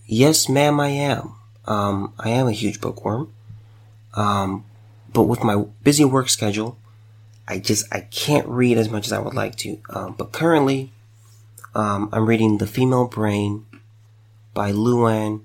[0.07, 1.35] Yes, ma'am, I am.
[1.65, 3.31] Um, I am a huge bookworm.
[4.15, 4.65] Um,
[5.13, 6.77] but with my busy work schedule,
[7.47, 9.77] I just, I can't read as much as I would like to.
[9.89, 10.91] Um, but currently,
[11.75, 13.65] um, I'm reading The Female Brain
[14.53, 15.41] by Louann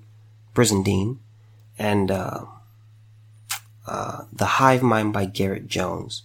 [0.55, 1.17] Brizendine
[1.77, 2.45] and, uh,
[3.87, 6.23] uh, The Hive Mind by Garrett Jones.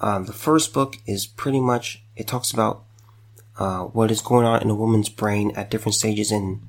[0.00, 2.84] Um, the first book is pretty much, it talks about,
[3.58, 6.62] uh, what is going on in a woman's brain at different stages in,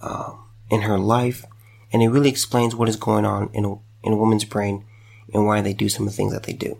[0.00, 0.32] uh,
[0.70, 1.44] in her life.
[1.92, 4.84] And it really explains what is going on in a, in a woman's brain
[5.32, 6.78] and why they do some of the things that they do.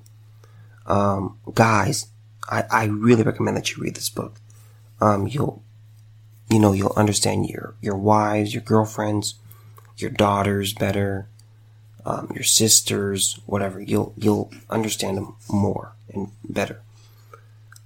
[0.87, 2.09] Um, guys,
[2.51, 4.41] I, I really recommend that you read this book.
[5.01, 5.63] Um, you'll,
[6.51, 9.35] you know, you'll understand your, your wives, your girlfriends,
[9.97, 11.29] your daughters better
[12.05, 13.81] um, your sisters, whatever.
[13.81, 16.81] You'll you'll understand them more and better.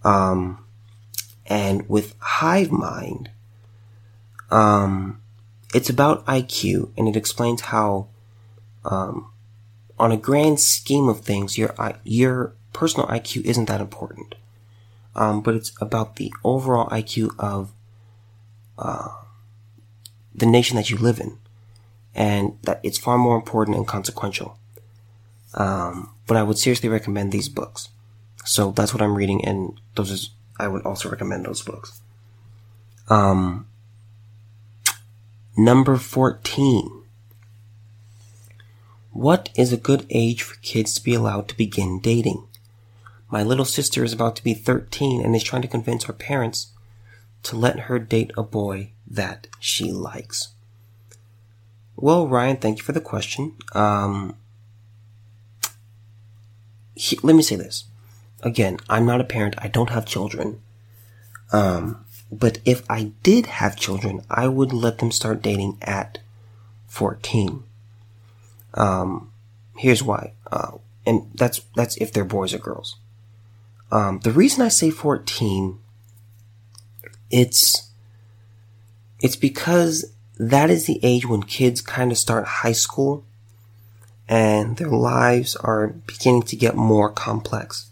[0.05, 0.65] Um,
[1.47, 3.31] and with Hive Mind,
[4.51, 5.21] um,
[5.75, 8.09] it's about IQ, and it explains how,
[8.85, 9.31] um,
[9.99, 14.35] on a grand scheme of things, your your personal IQ isn't that important.
[15.15, 17.73] Um, but it's about the overall IQ of
[18.79, 19.09] uh,
[20.35, 21.39] the nation that you live in,
[22.14, 24.59] and that it's far more important and consequential.
[25.55, 27.88] Um, but I would seriously recommend these books.
[28.44, 32.01] So that's what I'm reading, and those is I would also recommend those books.
[33.09, 33.66] Um,
[35.57, 36.99] number fourteen.
[39.12, 42.47] What is a good age for kids to be allowed to begin dating?
[43.31, 46.68] My little sister is about to be 13 and is trying to convince her parents
[47.42, 50.49] to let her date a boy that she likes.
[52.01, 53.57] Well, Ryan, thank you for the question.
[53.73, 54.37] Um,
[56.95, 57.87] he, let me say this.
[58.41, 59.57] Again, I'm not a parent.
[59.59, 60.61] I don't have children.
[61.53, 66.19] Um, but if I did have children, I would let them start dating at
[66.87, 67.65] 14.
[68.75, 69.33] Um,
[69.77, 70.35] here's why.
[70.53, 72.95] Uh, and that's, that's if they're boys or girls.
[73.91, 75.81] Um, the reason I say 14,
[77.29, 77.91] it's,
[79.21, 83.24] it's because that is the age when kids kind of start high school
[84.29, 87.90] and their lives are beginning to get more complex.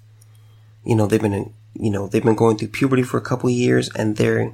[0.84, 3.90] You know, they've been, you know, they've been going through puberty for a couple years
[3.94, 4.52] and they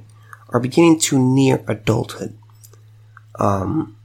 [0.49, 2.35] are beginning to near adulthood.
[3.37, 3.95] Um,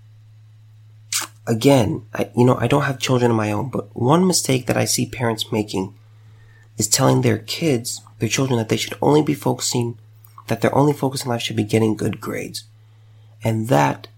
[1.46, 4.77] again, I, you know, I don't have children of my own, but one mistake that
[4.77, 5.94] I see parents making
[6.77, 9.98] is telling their kids, their children, that they should only be focusing,
[10.48, 12.64] that their only focus in life should be getting good grades.
[13.44, 14.09] And that,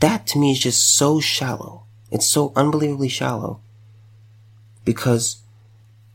[0.00, 1.84] that to me is just so shallow.
[2.10, 3.60] It's so unbelievably shallow
[4.84, 5.38] because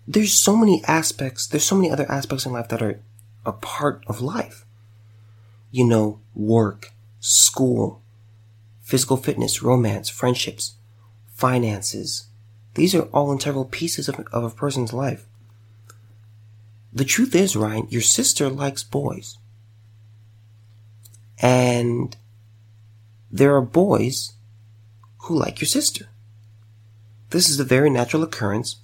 [0.07, 2.99] there's so many aspects, there's so many other aspects in life that are
[3.45, 4.65] a part of life.
[5.71, 8.01] You know, work, school,
[8.81, 10.75] physical fitness, romance, friendships,
[11.35, 12.27] finances.
[12.75, 15.25] These are all integral pieces of, of a person's life.
[16.93, 19.37] The truth is, Ryan, your sister likes boys.
[21.41, 22.15] And
[23.32, 24.34] there are boys
[25.23, 26.06] who like your sister.
[27.30, 28.78] This is a very natural occurrence.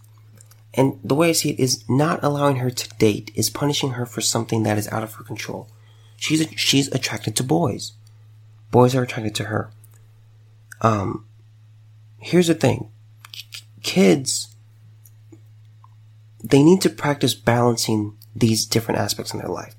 [0.74, 4.06] And the way I see it is not allowing her to date is punishing her
[4.06, 5.70] for something that is out of her control.
[6.18, 7.94] She's, she's attracted to boys.
[8.72, 9.72] Boys are attracted to her.
[10.82, 11.26] Um,
[12.20, 12.89] here's the thing.
[13.84, 14.56] Kids,
[16.44, 19.76] they need to practice balancing these different aspects in their life.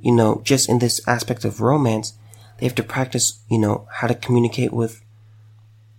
[0.00, 2.14] You know, just in this aspect of romance,
[2.58, 5.02] they have to practice, you know, how to communicate with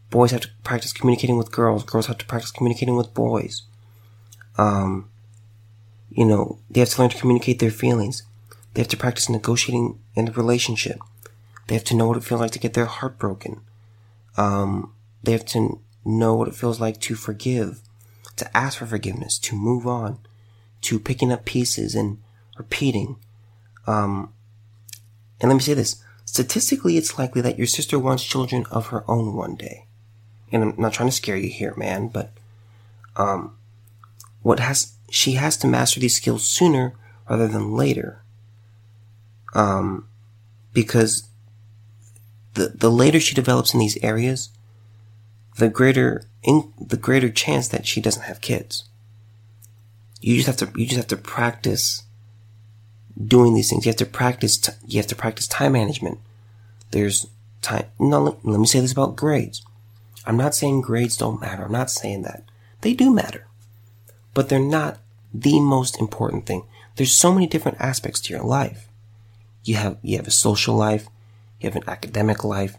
[0.09, 1.83] boys have to practice communicating with girls.
[1.83, 3.63] Girls have to practice communicating with boys.
[4.57, 5.09] Um,
[6.09, 8.23] you know, they have to learn to communicate their feelings.
[8.73, 10.99] They have to practice negotiating in a relationship.
[11.67, 13.62] They have to know what it feels like to get their heart broken.
[14.38, 17.81] Um, they have to know what it feels like to forgive,
[18.38, 20.19] to ask for forgiveness, to move on,
[20.81, 22.19] to picking up pieces and
[22.57, 23.17] repeating.
[23.87, 24.33] Um,
[25.39, 26.03] and let me say this.
[26.25, 29.85] Statistically, it's likely that your sister wants children of her own one day.
[30.51, 32.31] And I'm not trying to scare you here, man, but,
[33.15, 33.55] um,
[34.41, 36.93] what has, she has to master these skills sooner
[37.29, 38.21] rather than later.
[39.53, 40.07] Um,
[40.73, 41.29] because
[42.53, 44.49] the, the later she develops in these areas,
[45.57, 48.85] the greater in, the greater chance that she doesn't have kids.
[50.21, 52.03] You just have to you just have to practice
[53.23, 53.86] doing these things.
[53.86, 56.19] You have to practice t- you have to practice time management.
[56.91, 57.27] There's
[57.62, 57.86] time.
[57.99, 59.63] No, let, me say this about grades.
[60.25, 61.63] I'm not saying grades don't matter.
[61.63, 62.43] I'm not saying that.
[62.82, 63.45] They do matter.
[64.34, 64.99] But they're not
[65.34, 66.63] the most important thing.
[66.95, 68.87] There's so many different aspects to your life.
[69.63, 71.08] You have you have a social life,
[71.60, 72.77] you have an academic life,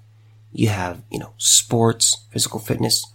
[0.52, 3.06] you have, you know, sports, physical fitness,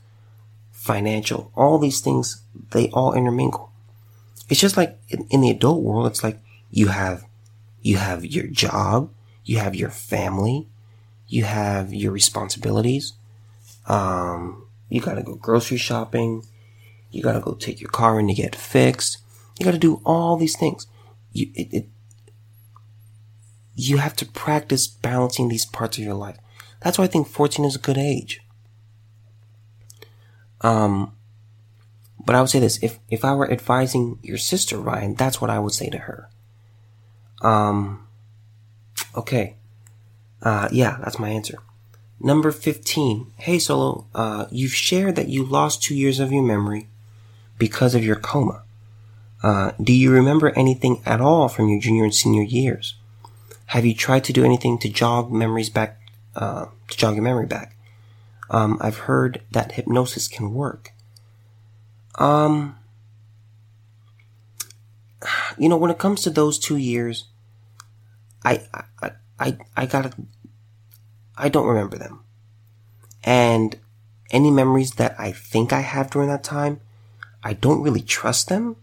[0.72, 2.42] financial, all these things,
[2.72, 3.72] they all intermingle.
[4.50, 6.40] It's just like in, in the adult world, it's like
[6.76, 7.24] you have,
[7.82, 9.10] you have your job,
[9.46, 10.68] you have your family,
[11.26, 13.14] you have your responsibilities,
[13.88, 16.44] um, you gotta go grocery shopping,
[17.12, 19.20] you gotta go take your car in to get fixed,
[19.58, 20.86] you gotta do all these things.
[21.32, 21.86] You, it, it
[23.78, 26.38] you have to practice balancing these parts of your life.
[26.82, 28.42] That's why I think 14 is a good age.
[30.60, 31.14] Um,
[32.26, 35.50] but I would say this, if, if I were advising your sister, Ryan, that's what
[35.50, 36.30] I would say to her.
[37.42, 38.08] Um,
[39.16, 39.56] okay.
[40.42, 41.58] Uh, yeah, that's my answer.
[42.20, 43.34] Number 15.
[43.38, 46.88] Hey, Solo, uh, you've shared that you lost two years of your memory
[47.58, 48.64] because of your coma.
[49.44, 52.96] Uh, do you remember anything at all from your junior and senior years?
[53.68, 56.00] Have you tried to do anything to jog memories back,
[56.36, 57.76] uh, to jog your memory back?
[58.50, 60.94] Um, I've heard that hypnosis can work.
[62.16, 62.78] Um,
[65.58, 67.26] you know, when it comes to those two years,
[68.44, 68.62] I,
[69.02, 70.12] I, I, I gotta,
[71.38, 72.24] I don't remember them.
[73.24, 73.78] And
[74.32, 76.82] any memories that I think I have during that time,
[77.44, 78.76] I don't really trust them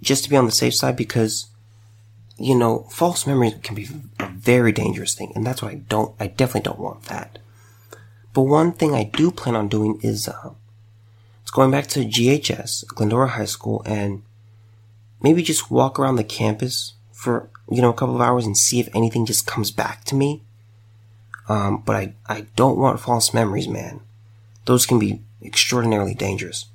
[0.00, 1.46] just to be on the safe side because,
[2.38, 5.32] you know, false memories can be a very dangerous thing.
[5.34, 7.38] And that's what I don't, I definitely don't want that.
[8.32, 10.52] But one thing I do plan on doing is, uh,
[11.42, 14.22] it's going back to GHS, Glendora High School, and
[15.22, 18.80] maybe just walk around the campus for, you know, a couple of hours and see
[18.80, 20.42] if anything just comes back to me.
[21.48, 24.00] Um, but I, I don't want false memories, man.
[24.66, 26.66] Those can be extraordinarily dangerous.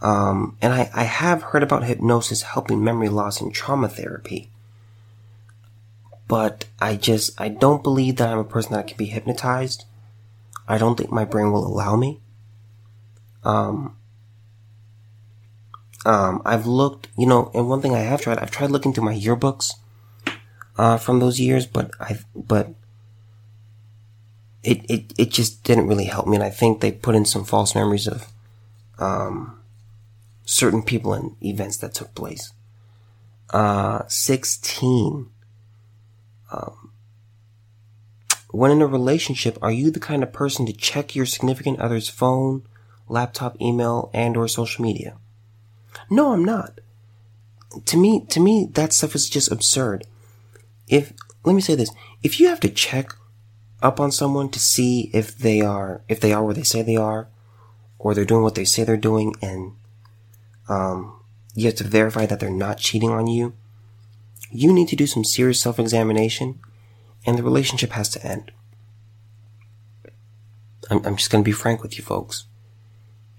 [0.00, 4.50] Um, and I, I have heard about hypnosis helping memory loss and trauma therapy.
[6.26, 9.84] But I just, I don't believe that I'm a person that can be hypnotized.
[10.66, 12.20] I don't think my brain will allow me.
[13.44, 13.96] Um,
[16.04, 19.04] um, I've looked, you know, and one thing I have tried, I've tried looking through
[19.04, 19.72] my yearbooks,
[20.76, 22.70] uh, from those years, but I've, but
[24.62, 26.36] it, it, it just didn't really help me.
[26.36, 28.26] And I think they put in some false memories of,
[28.98, 29.60] um,
[30.44, 32.52] certain people and events that took place.
[33.50, 35.28] Uh, 16.
[36.50, 36.92] Um,
[38.50, 42.08] when in a relationship, are you the kind of person to check your significant other's
[42.08, 42.62] phone,
[43.08, 45.16] laptop, email, and or social media?
[46.10, 46.80] No, I'm not.
[47.86, 50.04] To me, to me, that stuff is just absurd.
[50.88, 51.12] If,
[51.44, 51.90] let me say this,
[52.22, 53.14] if you have to check
[53.80, 56.96] up on someone to see if they are, if they are where they say they
[56.96, 57.28] are,
[57.98, 59.72] or they're doing what they say they're doing, and,
[60.68, 61.18] um,
[61.54, 63.54] you have to verify that they're not cheating on you,
[64.50, 66.60] you need to do some serious self-examination,
[67.24, 68.52] and the relationship has to end.
[70.90, 72.44] I'm, I'm just gonna be frank with you folks.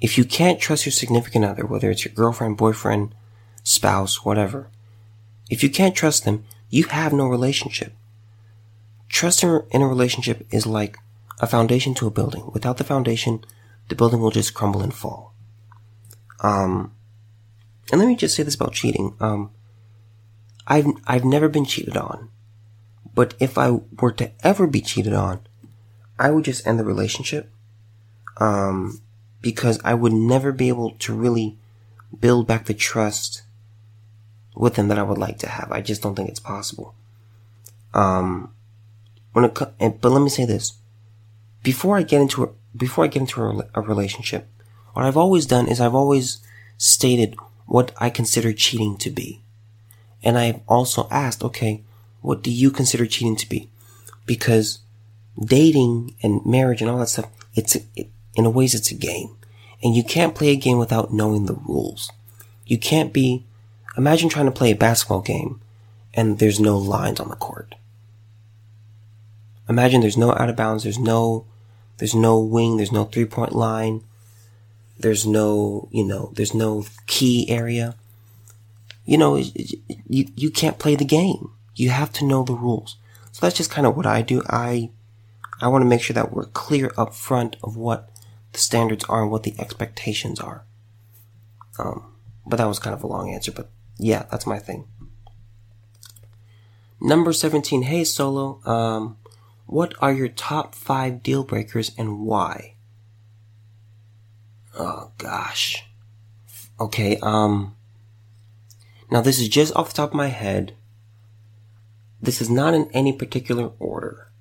[0.04, 3.16] If you can't trust your significant other, whether it's your girlfriend, boyfriend,
[3.64, 4.70] spouse, whatever,
[5.50, 7.94] if you can't trust them, you have no relationship.
[9.08, 10.98] Trust in a relationship is like
[11.40, 12.52] a foundation to a building.
[12.54, 13.46] Without the foundation,
[13.88, 15.34] the building will just crumble and fall.
[16.42, 16.92] Um,
[17.90, 19.16] and let me just say this about cheating.
[19.22, 19.52] Um,
[20.68, 22.28] I've, I've never been cheated on.
[23.16, 25.48] But if I were to ever be cheated on,
[26.20, 27.50] I would just end the relationship.
[28.38, 29.00] Um,
[29.44, 31.58] because I would never be able to really
[32.20, 33.44] build back the trust
[34.56, 35.72] with them that I would like to have.
[35.72, 36.96] I just don't think it's possible.
[37.94, 38.52] Um,
[39.34, 40.74] when it, but let me say this.
[41.62, 44.48] Before I get into a, before I get into a, a relationship,
[44.94, 46.40] what I've always done is I've always
[46.78, 47.36] stated
[47.66, 49.42] what I consider cheating to be.
[50.24, 51.84] And I've also asked, okay,
[52.22, 53.70] what do you consider cheating to be?
[54.26, 54.80] Because
[55.38, 59.36] dating and marriage and all that stuff, it's, it, in a ways, it's a game.
[59.84, 62.12] And you can't play a game without knowing the rules.
[62.66, 63.46] You can't be,
[63.98, 65.60] imagine trying to play a basketball game
[66.14, 67.76] and there's no lines on the court.
[69.68, 71.46] Imagine there's no out of bounds, there's no,
[71.98, 74.04] there's no wing, there's no three point line,
[75.00, 77.96] there's no, you know, there's no key area.
[79.06, 81.52] You know, you, you can't play the game.
[81.76, 82.98] You have to know the rules.
[83.32, 84.44] So that's just kind of what I do.
[84.48, 84.92] I,
[85.60, 88.10] I want to make sure that we're clear up front of what
[88.54, 90.64] the standards are and what the expectations are.
[91.78, 92.14] Um,
[92.46, 94.88] but that was kind of a long answer, but yeah, that's my thing.
[97.02, 97.84] Number 17.
[97.84, 98.62] Hey, Solo.
[98.66, 99.18] Um,
[99.66, 102.76] what are your top five deal breakers and why?
[104.78, 105.86] Oh, gosh.
[106.80, 107.76] Okay, um,
[109.12, 110.76] now this is just off the top of my head.
[112.22, 114.32] This is not in any particular order.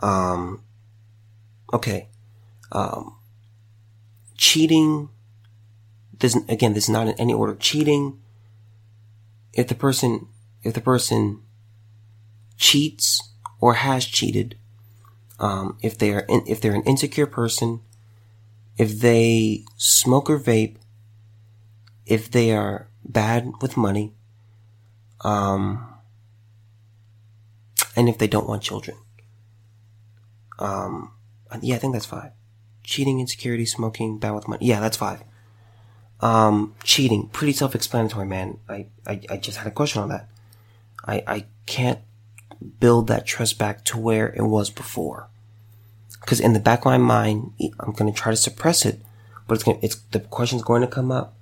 [0.00, 0.62] Um,
[1.72, 2.09] okay.
[2.72, 3.16] Um,
[4.36, 5.08] cheating.
[6.18, 7.54] This, again, this is not in any order.
[7.54, 8.18] Cheating.
[9.52, 10.28] If the person,
[10.62, 11.42] if the person
[12.56, 14.56] cheats or has cheated,
[15.38, 17.80] um, if they are, in, if they're an insecure person,
[18.76, 20.76] if they smoke or vape,
[22.06, 24.12] if they are bad with money,
[25.22, 25.86] um,
[27.96, 28.96] and if they don't want children.
[30.58, 31.12] Um,
[31.62, 32.32] yeah, I think that's five
[32.90, 34.66] cheating, insecurity, smoking, bad with money.
[34.66, 35.22] Yeah, that's five.
[36.20, 38.58] Um, cheating, pretty self-explanatory, man.
[38.68, 40.28] I, I, I just had a question on that.
[41.06, 42.00] I, I can't
[42.80, 45.28] build that trust back to where it was before.
[46.26, 49.00] Cause in the back of my mind, I'm gonna try to suppress it,
[49.46, 51.34] but it's gonna, it's, the question's going to come up.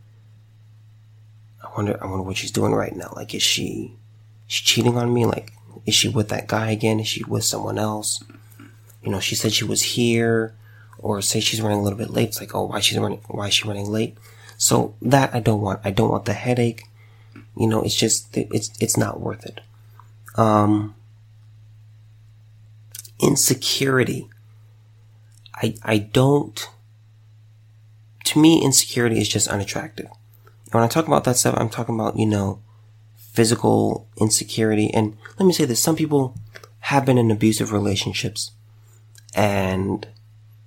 [1.64, 3.12] I wonder, I wonder what she's doing right now.
[3.16, 3.96] Like, is she,
[4.46, 5.24] she cheating on me?
[5.24, 5.52] Like,
[5.86, 7.00] is she with that guy again?
[7.00, 8.22] Is she with someone else?
[9.02, 10.54] You know, she said she was here
[10.98, 12.28] or say she's running a little bit late.
[12.28, 13.20] It's like, oh, why she's running?
[13.28, 14.16] Why is she running late?
[14.56, 15.80] So that I don't want.
[15.84, 16.84] I don't want the headache.
[17.56, 19.60] You know, it's just, it's, it's not worth it.
[20.36, 20.94] Um,
[23.20, 24.28] insecurity.
[25.54, 26.68] I, I don't,
[28.24, 30.06] to me, insecurity is just unattractive.
[30.06, 32.60] And when I talk about that stuff, I'm talking about, you know,
[33.16, 34.92] physical insecurity.
[34.92, 36.34] And let me say this, some people
[36.80, 38.52] have been in abusive relationships
[39.34, 40.06] and,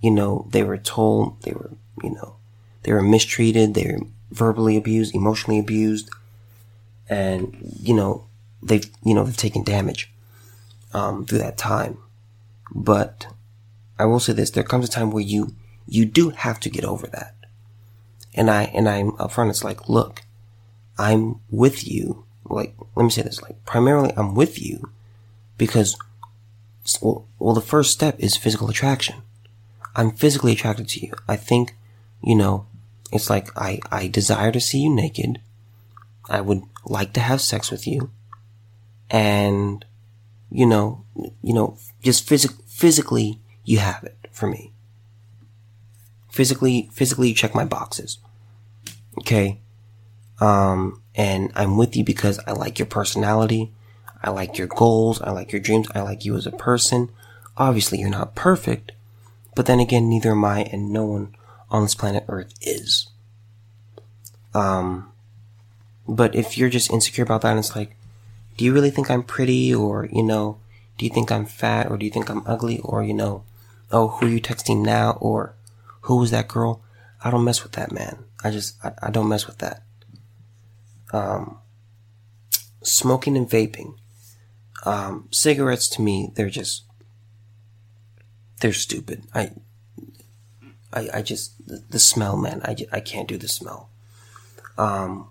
[0.01, 1.71] you know, they were told they were,
[2.03, 2.35] you know,
[2.83, 6.09] they were mistreated, they were verbally abused, emotionally abused,
[7.09, 8.25] and, you know,
[8.63, 10.11] they've, you know, they've taken damage,
[10.93, 11.97] um, through that time.
[12.73, 13.27] But
[13.99, 15.53] I will say this, there comes a time where you,
[15.87, 17.35] you do have to get over that.
[18.33, 20.21] And I, and I'm upfront, it's like, look,
[20.97, 22.23] I'm with you.
[22.45, 24.91] Like, let me say this, like, primarily I'm with you
[25.57, 25.97] because,
[27.01, 29.21] well, well, the first step is physical attraction.
[29.95, 31.13] I'm physically attracted to you.
[31.27, 31.75] I think,
[32.23, 32.67] you know,
[33.11, 35.39] it's like I, I desire to see you naked.
[36.29, 38.11] I would like to have sex with you.
[39.09, 39.83] And,
[40.49, 41.03] you know,
[41.43, 44.71] you know, just phys- physically, you have it for me.
[46.29, 48.19] Physically, physically, you check my boxes.
[49.19, 49.59] Okay.
[50.39, 53.73] Um, and I'm with you because I like your personality.
[54.23, 55.21] I like your goals.
[55.21, 55.87] I like your dreams.
[55.93, 57.09] I like you as a person.
[57.57, 58.93] Obviously, you're not perfect,
[59.55, 61.35] but then again, neither am I, and no one
[61.69, 63.07] on this planet Earth is.
[64.53, 65.11] Um,
[66.07, 67.95] but if you're just insecure about that, and it's like,
[68.57, 70.57] do you really think I'm pretty, or you know,
[70.97, 73.43] do you think I'm fat, or do you think I'm ugly, or you know,
[73.91, 75.55] oh, who are you texting now, or
[76.01, 76.81] who was that girl?
[77.23, 78.25] I don't mess with that, man.
[78.43, 79.83] I just, I, I don't mess with that.
[81.13, 81.59] Um,
[82.81, 83.95] smoking and vaping.
[84.85, 86.83] Um, cigarettes to me, they're just,
[88.61, 89.23] they're stupid.
[89.33, 89.51] I,
[90.93, 93.89] I, I just, the, the smell, man, I, I can't do the smell.
[94.77, 95.29] Um,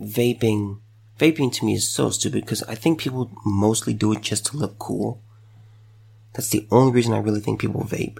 [0.00, 0.78] vaping,
[1.18, 4.56] vaping to me is so stupid because I think people mostly do it just to
[4.56, 5.20] look cool.
[6.32, 8.18] That's the only reason I really think people vape.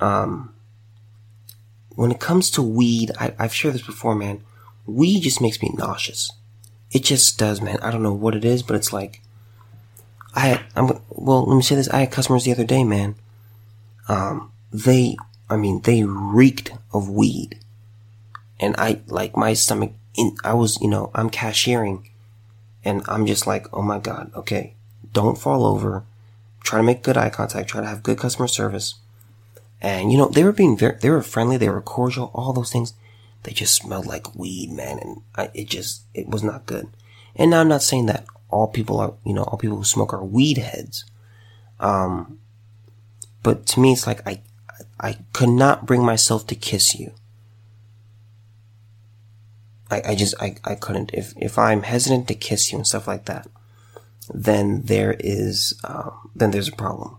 [0.00, 0.54] Um,
[1.90, 4.42] when it comes to weed, I, I've shared this before, man.
[4.86, 6.32] Weed just makes me nauseous.
[6.90, 7.78] It just does, man.
[7.82, 9.20] I don't know what it is, but it's like,
[10.34, 11.88] I, I'm, well, let me say this.
[11.88, 13.14] I had customers the other day, man.
[14.08, 15.16] Um, they,
[15.48, 17.58] I mean, they reeked of weed.
[18.60, 22.08] And I, like, my stomach, in, I was, you know, I'm cashiering
[22.84, 24.74] and I'm just like, oh my God, okay,
[25.12, 26.04] don't fall over.
[26.62, 27.68] Try to make good eye contact.
[27.68, 28.94] Try to have good customer service.
[29.80, 31.56] And, you know, they were being very, they were friendly.
[31.56, 32.94] They were cordial, all those things.
[33.42, 34.98] They just smelled like weed, man.
[35.00, 36.88] And I, it just, it was not good.
[37.34, 40.12] And now I'm not saying that all people are, you know, all people who smoke
[40.12, 41.04] are weed heads.
[41.80, 42.38] Um,
[43.42, 44.42] but to me, it's like I,
[45.00, 47.12] I could not bring myself to kiss you.
[49.90, 51.10] I, I just, I, I couldn't.
[51.12, 53.48] If, if I'm hesitant to kiss you and stuff like that,
[54.32, 57.16] then there is, um, then there's a problem.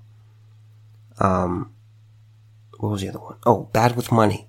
[1.20, 1.72] Um,
[2.80, 3.36] what was the other one?
[3.46, 4.48] Oh, bad with money.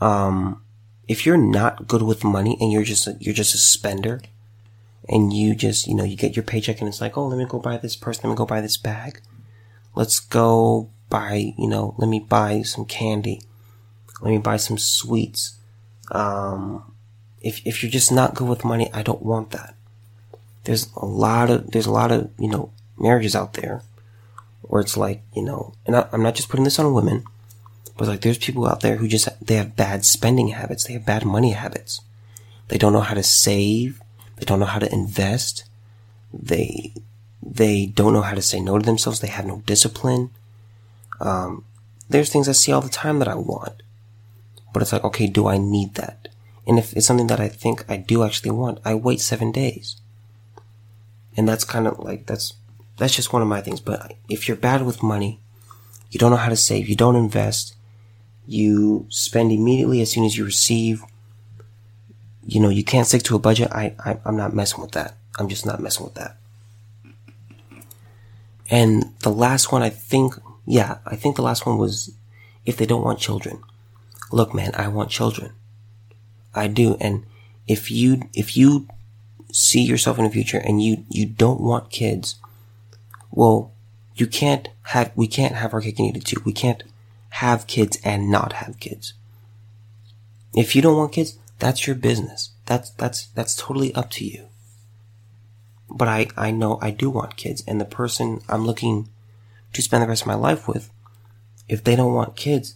[0.00, 0.62] Um,
[1.08, 4.20] if you're not good with money and you're just a, you're just a spender,
[5.08, 7.44] and you just you know you get your paycheck and it's like, oh, let me
[7.44, 9.20] go buy this purse, let me go buy this bag,
[9.94, 13.42] let's go buy you know, let me buy some candy,
[14.20, 15.56] let me buy some sweets.
[16.10, 16.92] Um,
[17.40, 19.74] if if you're just not good with money, I don't want that.
[20.64, 23.82] There's a lot of there's a lot of you know marriages out there
[24.62, 27.24] where it's like you know, and I, I'm not just putting this on women
[27.96, 30.84] but like, there's people out there who just, they have bad spending habits.
[30.84, 32.02] They have bad money habits.
[32.68, 34.02] They don't know how to save.
[34.36, 35.64] They don't know how to invest.
[36.32, 36.92] They,
[37.42, 39.20] they don't know how to say no to themselves.
[39.20, 40.30] They have no discipline.
[41.20, 41.64] Um,
[42.08, 43.82] there's things I see all the time that I want.
[44.72, 46.28] But it's like, okay, do I need that?
[46.66, 49.96] And if it's something that I think I do actually want, I wait seven days.
[51.36, 52.54] And that's kind of like, that's,
[52.96, 53.80] that's just one of my things.
[53.80, 55.40] But if you're bad with money,
[56.10, 57.74] you don't know how to save, you don't invest,
[58.46, 61.02] you spend immediately as soon as you receive.
[62.46, 63.72] You know, you can't stick to a budget.
[63.72, 65.16] I, I I'm not messing with that.
[65.38, 66.36] I'm just not messing with that.
[68.70, 70.34] And the last one, I think,
[70.66, 72.12] yeah, I think the last one was
[72.64, 73.62] if they don't want children.
[74.32, 75.52] Look, man, I want children.
[76.54, 76.96] I do.
[77.00, 77.24] And
[77.68, 78.88] if you, if you
[79.52, 82.34] see yourself in the future and you, you don't want kids,
[83.30, 83.72] well,
[84.16, 86.42] you can't have, we can't have our cake and eat it too.
[86.44, 86.82] We can't
[87.30, 89.12] have kids and not have kids.
[90.54, 92.50] If you don't want kids, that's your business.
[92.64, 94.46] That's, that's, that's totally up to you.
[95.88, 99.08] But I, I know I do want kids and the person I'm looking
[99.76, 100.90] to spend the rest of my life with,
[101.68, 102.74] if they don't want kids,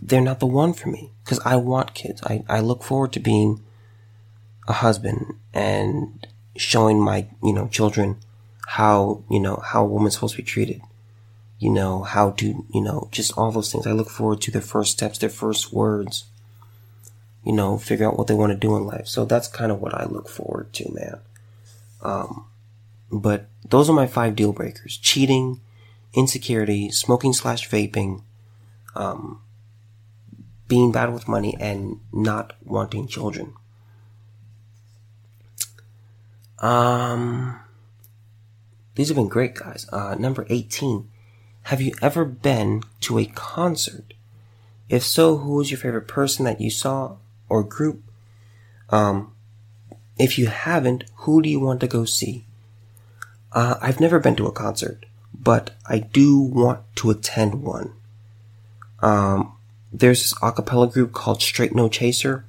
[0.00, 2.22] they're not the one for me because I want kids.
[2.24, 3.62] I, I look forward to being
[4.66, 6.26] a husband and
[6.56, 8.16] showing my, you know, children
[8.66, 10.82] how, you know, how a woman's supposed to be treated.
[11.58, 13.86] You know, how to, you know, just all those things.
[13.86, 16.24] I look forward to their first steps, their first words,
[17.44, 19.08] you know, figure out what they want to do in life.
[19.08, 21.18] So that's kind of what I look forward to, man.
[22.00, 22.46] Um,
[23.10, 24.96] but those are my five deal breakers.
[24.96, 25.60] Cheating,
[26.14, 28.22] insecurity, smoking slash vaping,
[28.94, 29.40] um,
[30.66, 33.54] being bad with money, and not wanting children.
[36.58, 37.60] Um,
[38.94, 39.86] these have been great, guys.
[39.92, 41.08] Uh, number 18.
[41.64, 44.14] Have you ever been to a concert?
[44.88, 47.16] If so, who was your favorite person that you saw
[47.48, 48.02] or group?
[48.88, 49.32] Um,
[50.18, 52.46] if you haven't, who do you want to go see?
[53.52, 57.92] Uh, I've never been to a concert, but I do want to attend one.
[59.00, 59.54] Um,
[59.92, 62.44] there's this acapella group called Straight No Chaser.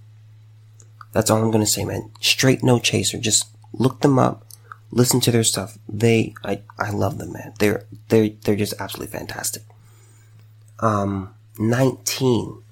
[1.11, 2.11] That's all I'm gonna say, man.
[2.19, 3.17] Straight No Chaser.
[3.17, 4.45] Just look them up,
[4.91, 5.77] listen to their stuff.
[5.87, 7.53] They, I, I love them, man.
[7.59, 9.63] They're, they're, they're just absolutely fantastic.
[10.79, 12.63] Um, 19.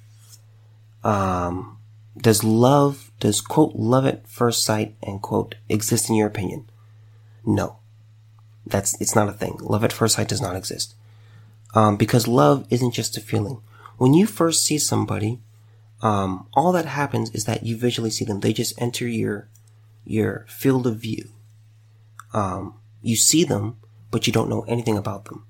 [1.03, 1.77] Um,
[2.17, 6.69] does love, does quote, love at first sight and quote, exist in your opinion?
[7.45, 7.77] No.
[8.69, 9.57] That's, it's not a thing.
[9.61, 10.95] Love at first sight does not exist.
[11.73, 13.61] Um, because love isn't just a feeling.
[13.97, 15.39] When you first see somebody,
[16.01, 18.39] um, all that happens is that you visually see them.
[18.39, 19.47] They just enter your,
[20.05, 21.29] your field of view.
[22.33, 23.77] Um, you see them,
[24.11, 25.45] but you don't know anything about them.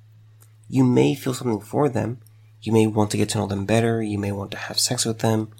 [0.69, 2.19] You may feel something for them.
[2.61, 4.01] You may want to get to know them better.
[4.01, 5.51] You may want to have sex with them.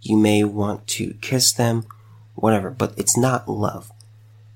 [0.00, 1.86] You may want to kiss them,
[2.34, 3.90] whatever, but it's not love.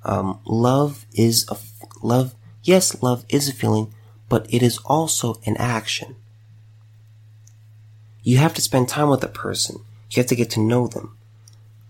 [0.04, 1.56] Um, love is a,
[2.02, 3.92] love, yes, love is a feeling,
[4.28, 6.16] but it is also an action.
[8.22, 9.84] You have to spend time with a person.
[10.10, 11.16] You have to get to know them.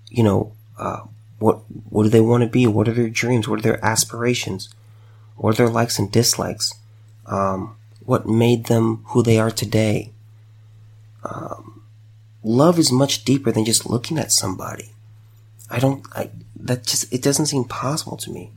[0.08, 1.02] You know, uh,
[1.38, 2.66] what what do they want to be?
[2.66, 3.48] What are their dreams?
[3.48, 4.68] What are their aspirations?
[5.36, 6.74] What are their likes and dislikes?
[7.26, 10.12] Um, what made them who they are today?
[11.24, 11.82] Um,
[12.42, 14.90] love is much deeper than just looking at somebody.
[15.70, 16.04] I don't.
[16.12, 18.50] I that just it doesn't seem possible to me.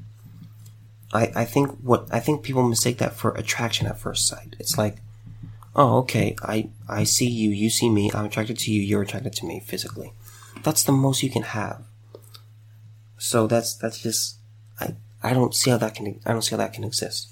[1.14, 4.56] I I think what I think people mistake that for attraction at first sight.
[4.60, 4.98] It's like,
[5.76, 9.34] oh okay, I I see you, you see me, I'm attracted to you, you're attracted
[9.34, 10.14] to me physically.
[10.64, 11.84] That's the most you can have.
[13.18, 14.38] So that's that's just
[14.80, 17.30] I I don't see how that can I don't see how that can exist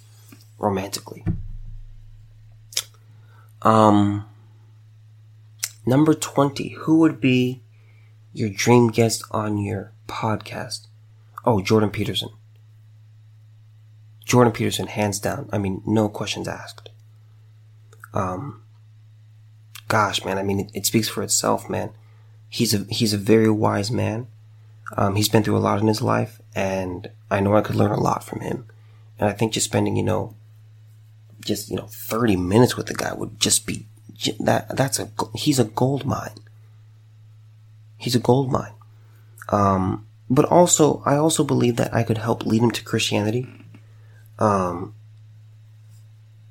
[0.60, 1.26] romantically.
[3.64, 4.26] Um
[5.86, 7.62] number 20, who would be
[8.34, 10.88] your dream guest on your podcast?
[11.44, 12.30] Oh, Jordan Peterson.
[14.26, 15.50] Jordan Peterson hands down.
[15.52, 16.90] I mean, no questions asked.
[18.14, 18.62] Um
[19.88, 21.92] gosh, man, I mean it, it speaks for itself, man.
[22.50, 24.28] He's a he's a very wise man.
[24.98, 27.92] Um, he's been through a lot in his life, and I know I could learn
[27.92, 28.66] a lot from him.
[29.20, 30.36] And I think just spending, you know,
[31.40, 33.86] just you know, thirty minutes with the guy would just be
[34.40, 34.76] that.
[34.76, 36.36] That's a he's a gold mine.
[37.98, 38.74] He's a gold mine.
[39.50, 43.48] Um, but also, I also believe that I could help lead him to Christianity.
[44.42, 44.96] Um,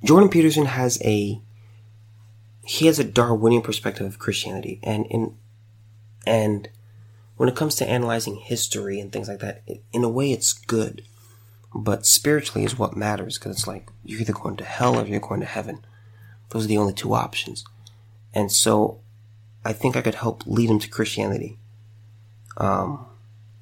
[0.04, 1.40] Jordan Peterson has a
[2.62, 5.36] he has a Darwinian perspective of Christianity, and in
[6.24, 6.68] and
[7.36, 9.62] when it comes to analyzing history and things like that,
[9.92, 11.02] in a way it's good.
[11.74, 15.20] But spiritually is what matters because it's like you're either going to hell or you're
[15.20, 15.84] going to heaven.
[16.50, 17.64] Those are the only two options.
[18.34, 19.00] And so
[19.64, 21.58] I think I could help lead him to Christianity.
[22.56, 23.06] Um,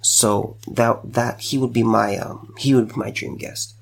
[0.01, 3.75] so that, that he would be my, um, he would be my dream guest.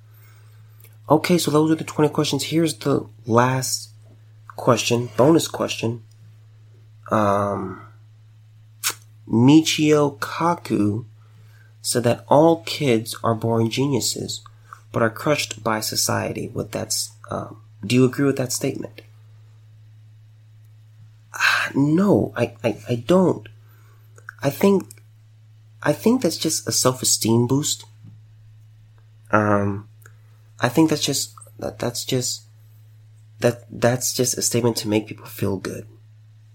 [1.09, 2.45] Okay, so those are the 20 questions.
[2.45, 3.91] Here's the last
[4.57, 6.03] question, bonus question.
[7.13, 7.87] Um,
[9.29, 11.05] Michio Kaku
[11.81, 14.41] said that all kids are born geniuses,
[14.91, 16.49] but are crushed by society.
[16.49, 19.03] With that's, um, do you agree with that statement?
[21.33, 23.49] Uh, no, I, I, I don't.
[24.43, 24.85] I think,
[25.85, 27.85] I think that's just a self-esteem boost.
[29.31, 29.86] Um,
[30.61, 32.43] I think that's just, that, that's just,
[33.41, 35.87] that, that's just a statement to make people feel good.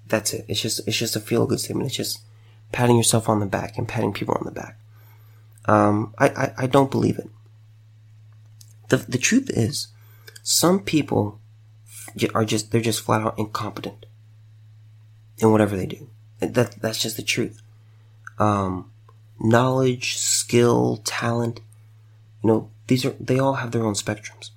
[0.07, 0.45] That's it.
[0.47, 1.87] It's just, it's just a feel good statement.
[1.87, 2.21] It's just,
[2.71, 4.79] patting yourself on the back and patting people on the back.
[5.65, 7.29] Um, I, I, I don't believe it.
[8.87, 9.89] The, the truth is,
[10.41, 11.39] some people
[12.33, 14.05] are just, they're just flat out incompetent
[15.39, 16.09] in whatever they do.
[16.39, 17.61] That, that's just the truth.
[18.39, 18.89] Um,
[19.37, 21.59] knowledge, skill, talent,
[22.41, 24.51] you know, these are, they all have their own spectrums.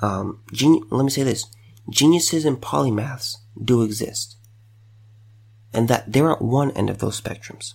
[0.00, 1.46] Um, geni- let me say this.
[1.88, 3.36] Geniuses and polymaths
[3.70, 4.36] do exist.
[5.72, 7.72] and that they're at one end of those spectrums.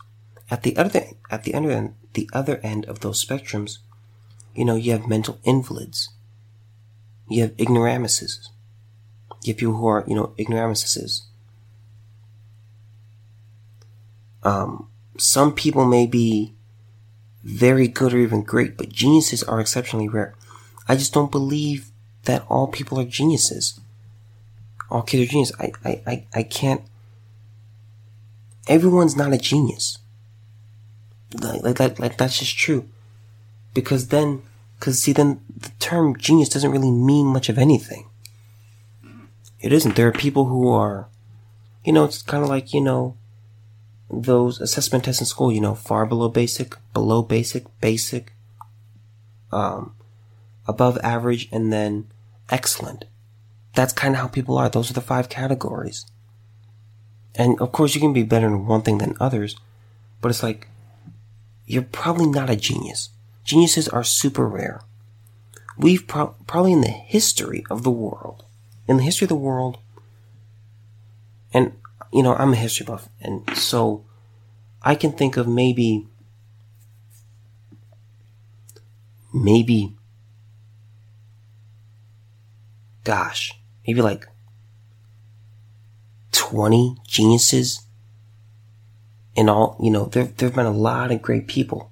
[0.52, 3.80] At the other, at the other end, the other end of those spectrums,
[4.56, 6.10] you know, you have mental invalids.
[7.28, 8.50] You have ignoramuses.
[9.44, 11.24] You have people who are, you know, ignoramuses.
[14.44, 16.54] Um, some people may be
[17.48, 20.36] very good or even great, but geniuses are exceptionally rare.
[20.88, 21.90] I just don't believe
[22.26, 23.80] that all people are geniuses.
[24.92, 25.56] All kids are geniuses.
[25.58, 26.82] I, I, I, I can't.
[28.68, 29.98] Everyone's not a genius.
[31.42, 32.86] Like, like, like, like that's just true.
[33.74, 34.42] Because then,
[34.82, 38.10] cause see, then the term genius doesn't really mean much of anything.
[39.62, 39.96] It isn't.
[39.96, 41.08] There are people who are,
[41.86, 43.16] you know, it's kind of like, you know,
[44.10, 48.34] those assessment tests in school, you know, far below basic, below basic, basic,
[49.52, 49.96] um,
[50.68, 52.08] above average, and then
[52.50, 53.06] excellent.
[53.74, 54.70] That's kind of how people are.
[54.70, 56.06] Those are the five categories.
[57.36, 59.56] And of course, you can be better in one thing than others,
[60.22, 60.68] but it's like,
[61.66, 63.10] you're probably not a genius.
[63.44, 64.82] Geniuses are super rare.
[65.78, 68.46] We've pro- probably in the history of the world,
[68.88, 69.78] in the history of the world,
[71.54, 71.74] and
[72.12, 74.06] you know, I'm a history buff, and so
[74.82, 76.08] I can think of maybe,
[79.34, 79.96] maybe,
[83.04, 83.54] gosh,
[83.86, 84.28] maybe like
[86.32, 87.82] 20 geniuses
[89.36, 91.92] in all, you know, there, there have been a lot of great people,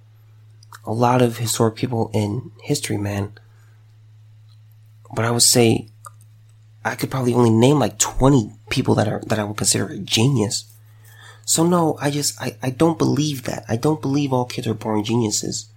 [0.84, 3.34] a lot of historic people in history, man.
[5.14, 5.90] But I would say
[6.86, 9.98] I could probably only name like 20 people that are, that I would consider a
[9.98, 10.72] genius.
[11.44, 13.66] So no, I just, I, I don't believe that.
[13.68, 15.68] I don't believe all kids are born geniuses.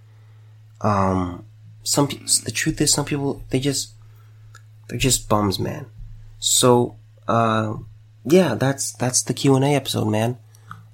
[0.81, 1.45] Um,
[1.83, 3.93] some, the truth is some people, they just,
[4.87, 5.87] they're just bums, man.
[6.37, 6.95] So,
[7.27, 7.77] uh,
[8.23, 10.37] yeah, that's, that's the Q&A episode, man.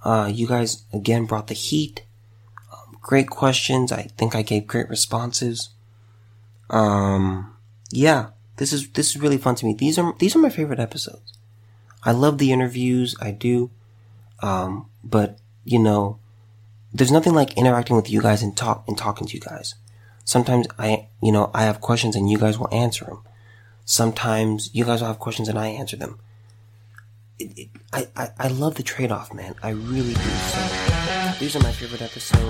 [0.03, 2.05] Uh, you guys again brought the heat.
[2.71, 3.91] Um, great questions.
[3.91, 5.71] I think I gave great responses.
[6.69, 7.53] Um,
[7.91, 8.29] yeah.
[8.57, 9.73] This is this is really fun to me.
[9.73, 11.33] These are these are my favorite episodes.
[12.03, 13.15] I love the interviews.
[13.19, 13.71] I do.
[14.41, 16.19] Um, but you know,
[16.93, 19.75] there's nothing like interacting with you guys and talk and talking to you guys.
[20.23, 23.21] Sometimes I, you know, I have questions and you guys will answer them.
[23.85, 26.19] Sometimes you guys will have questions and I answer them.
[27.37, 29.55] It, it, I, I, I love the trade off, man.
[29.61, 30.21] I really do.
[30.21, 32.49] So these are my favorite episodes.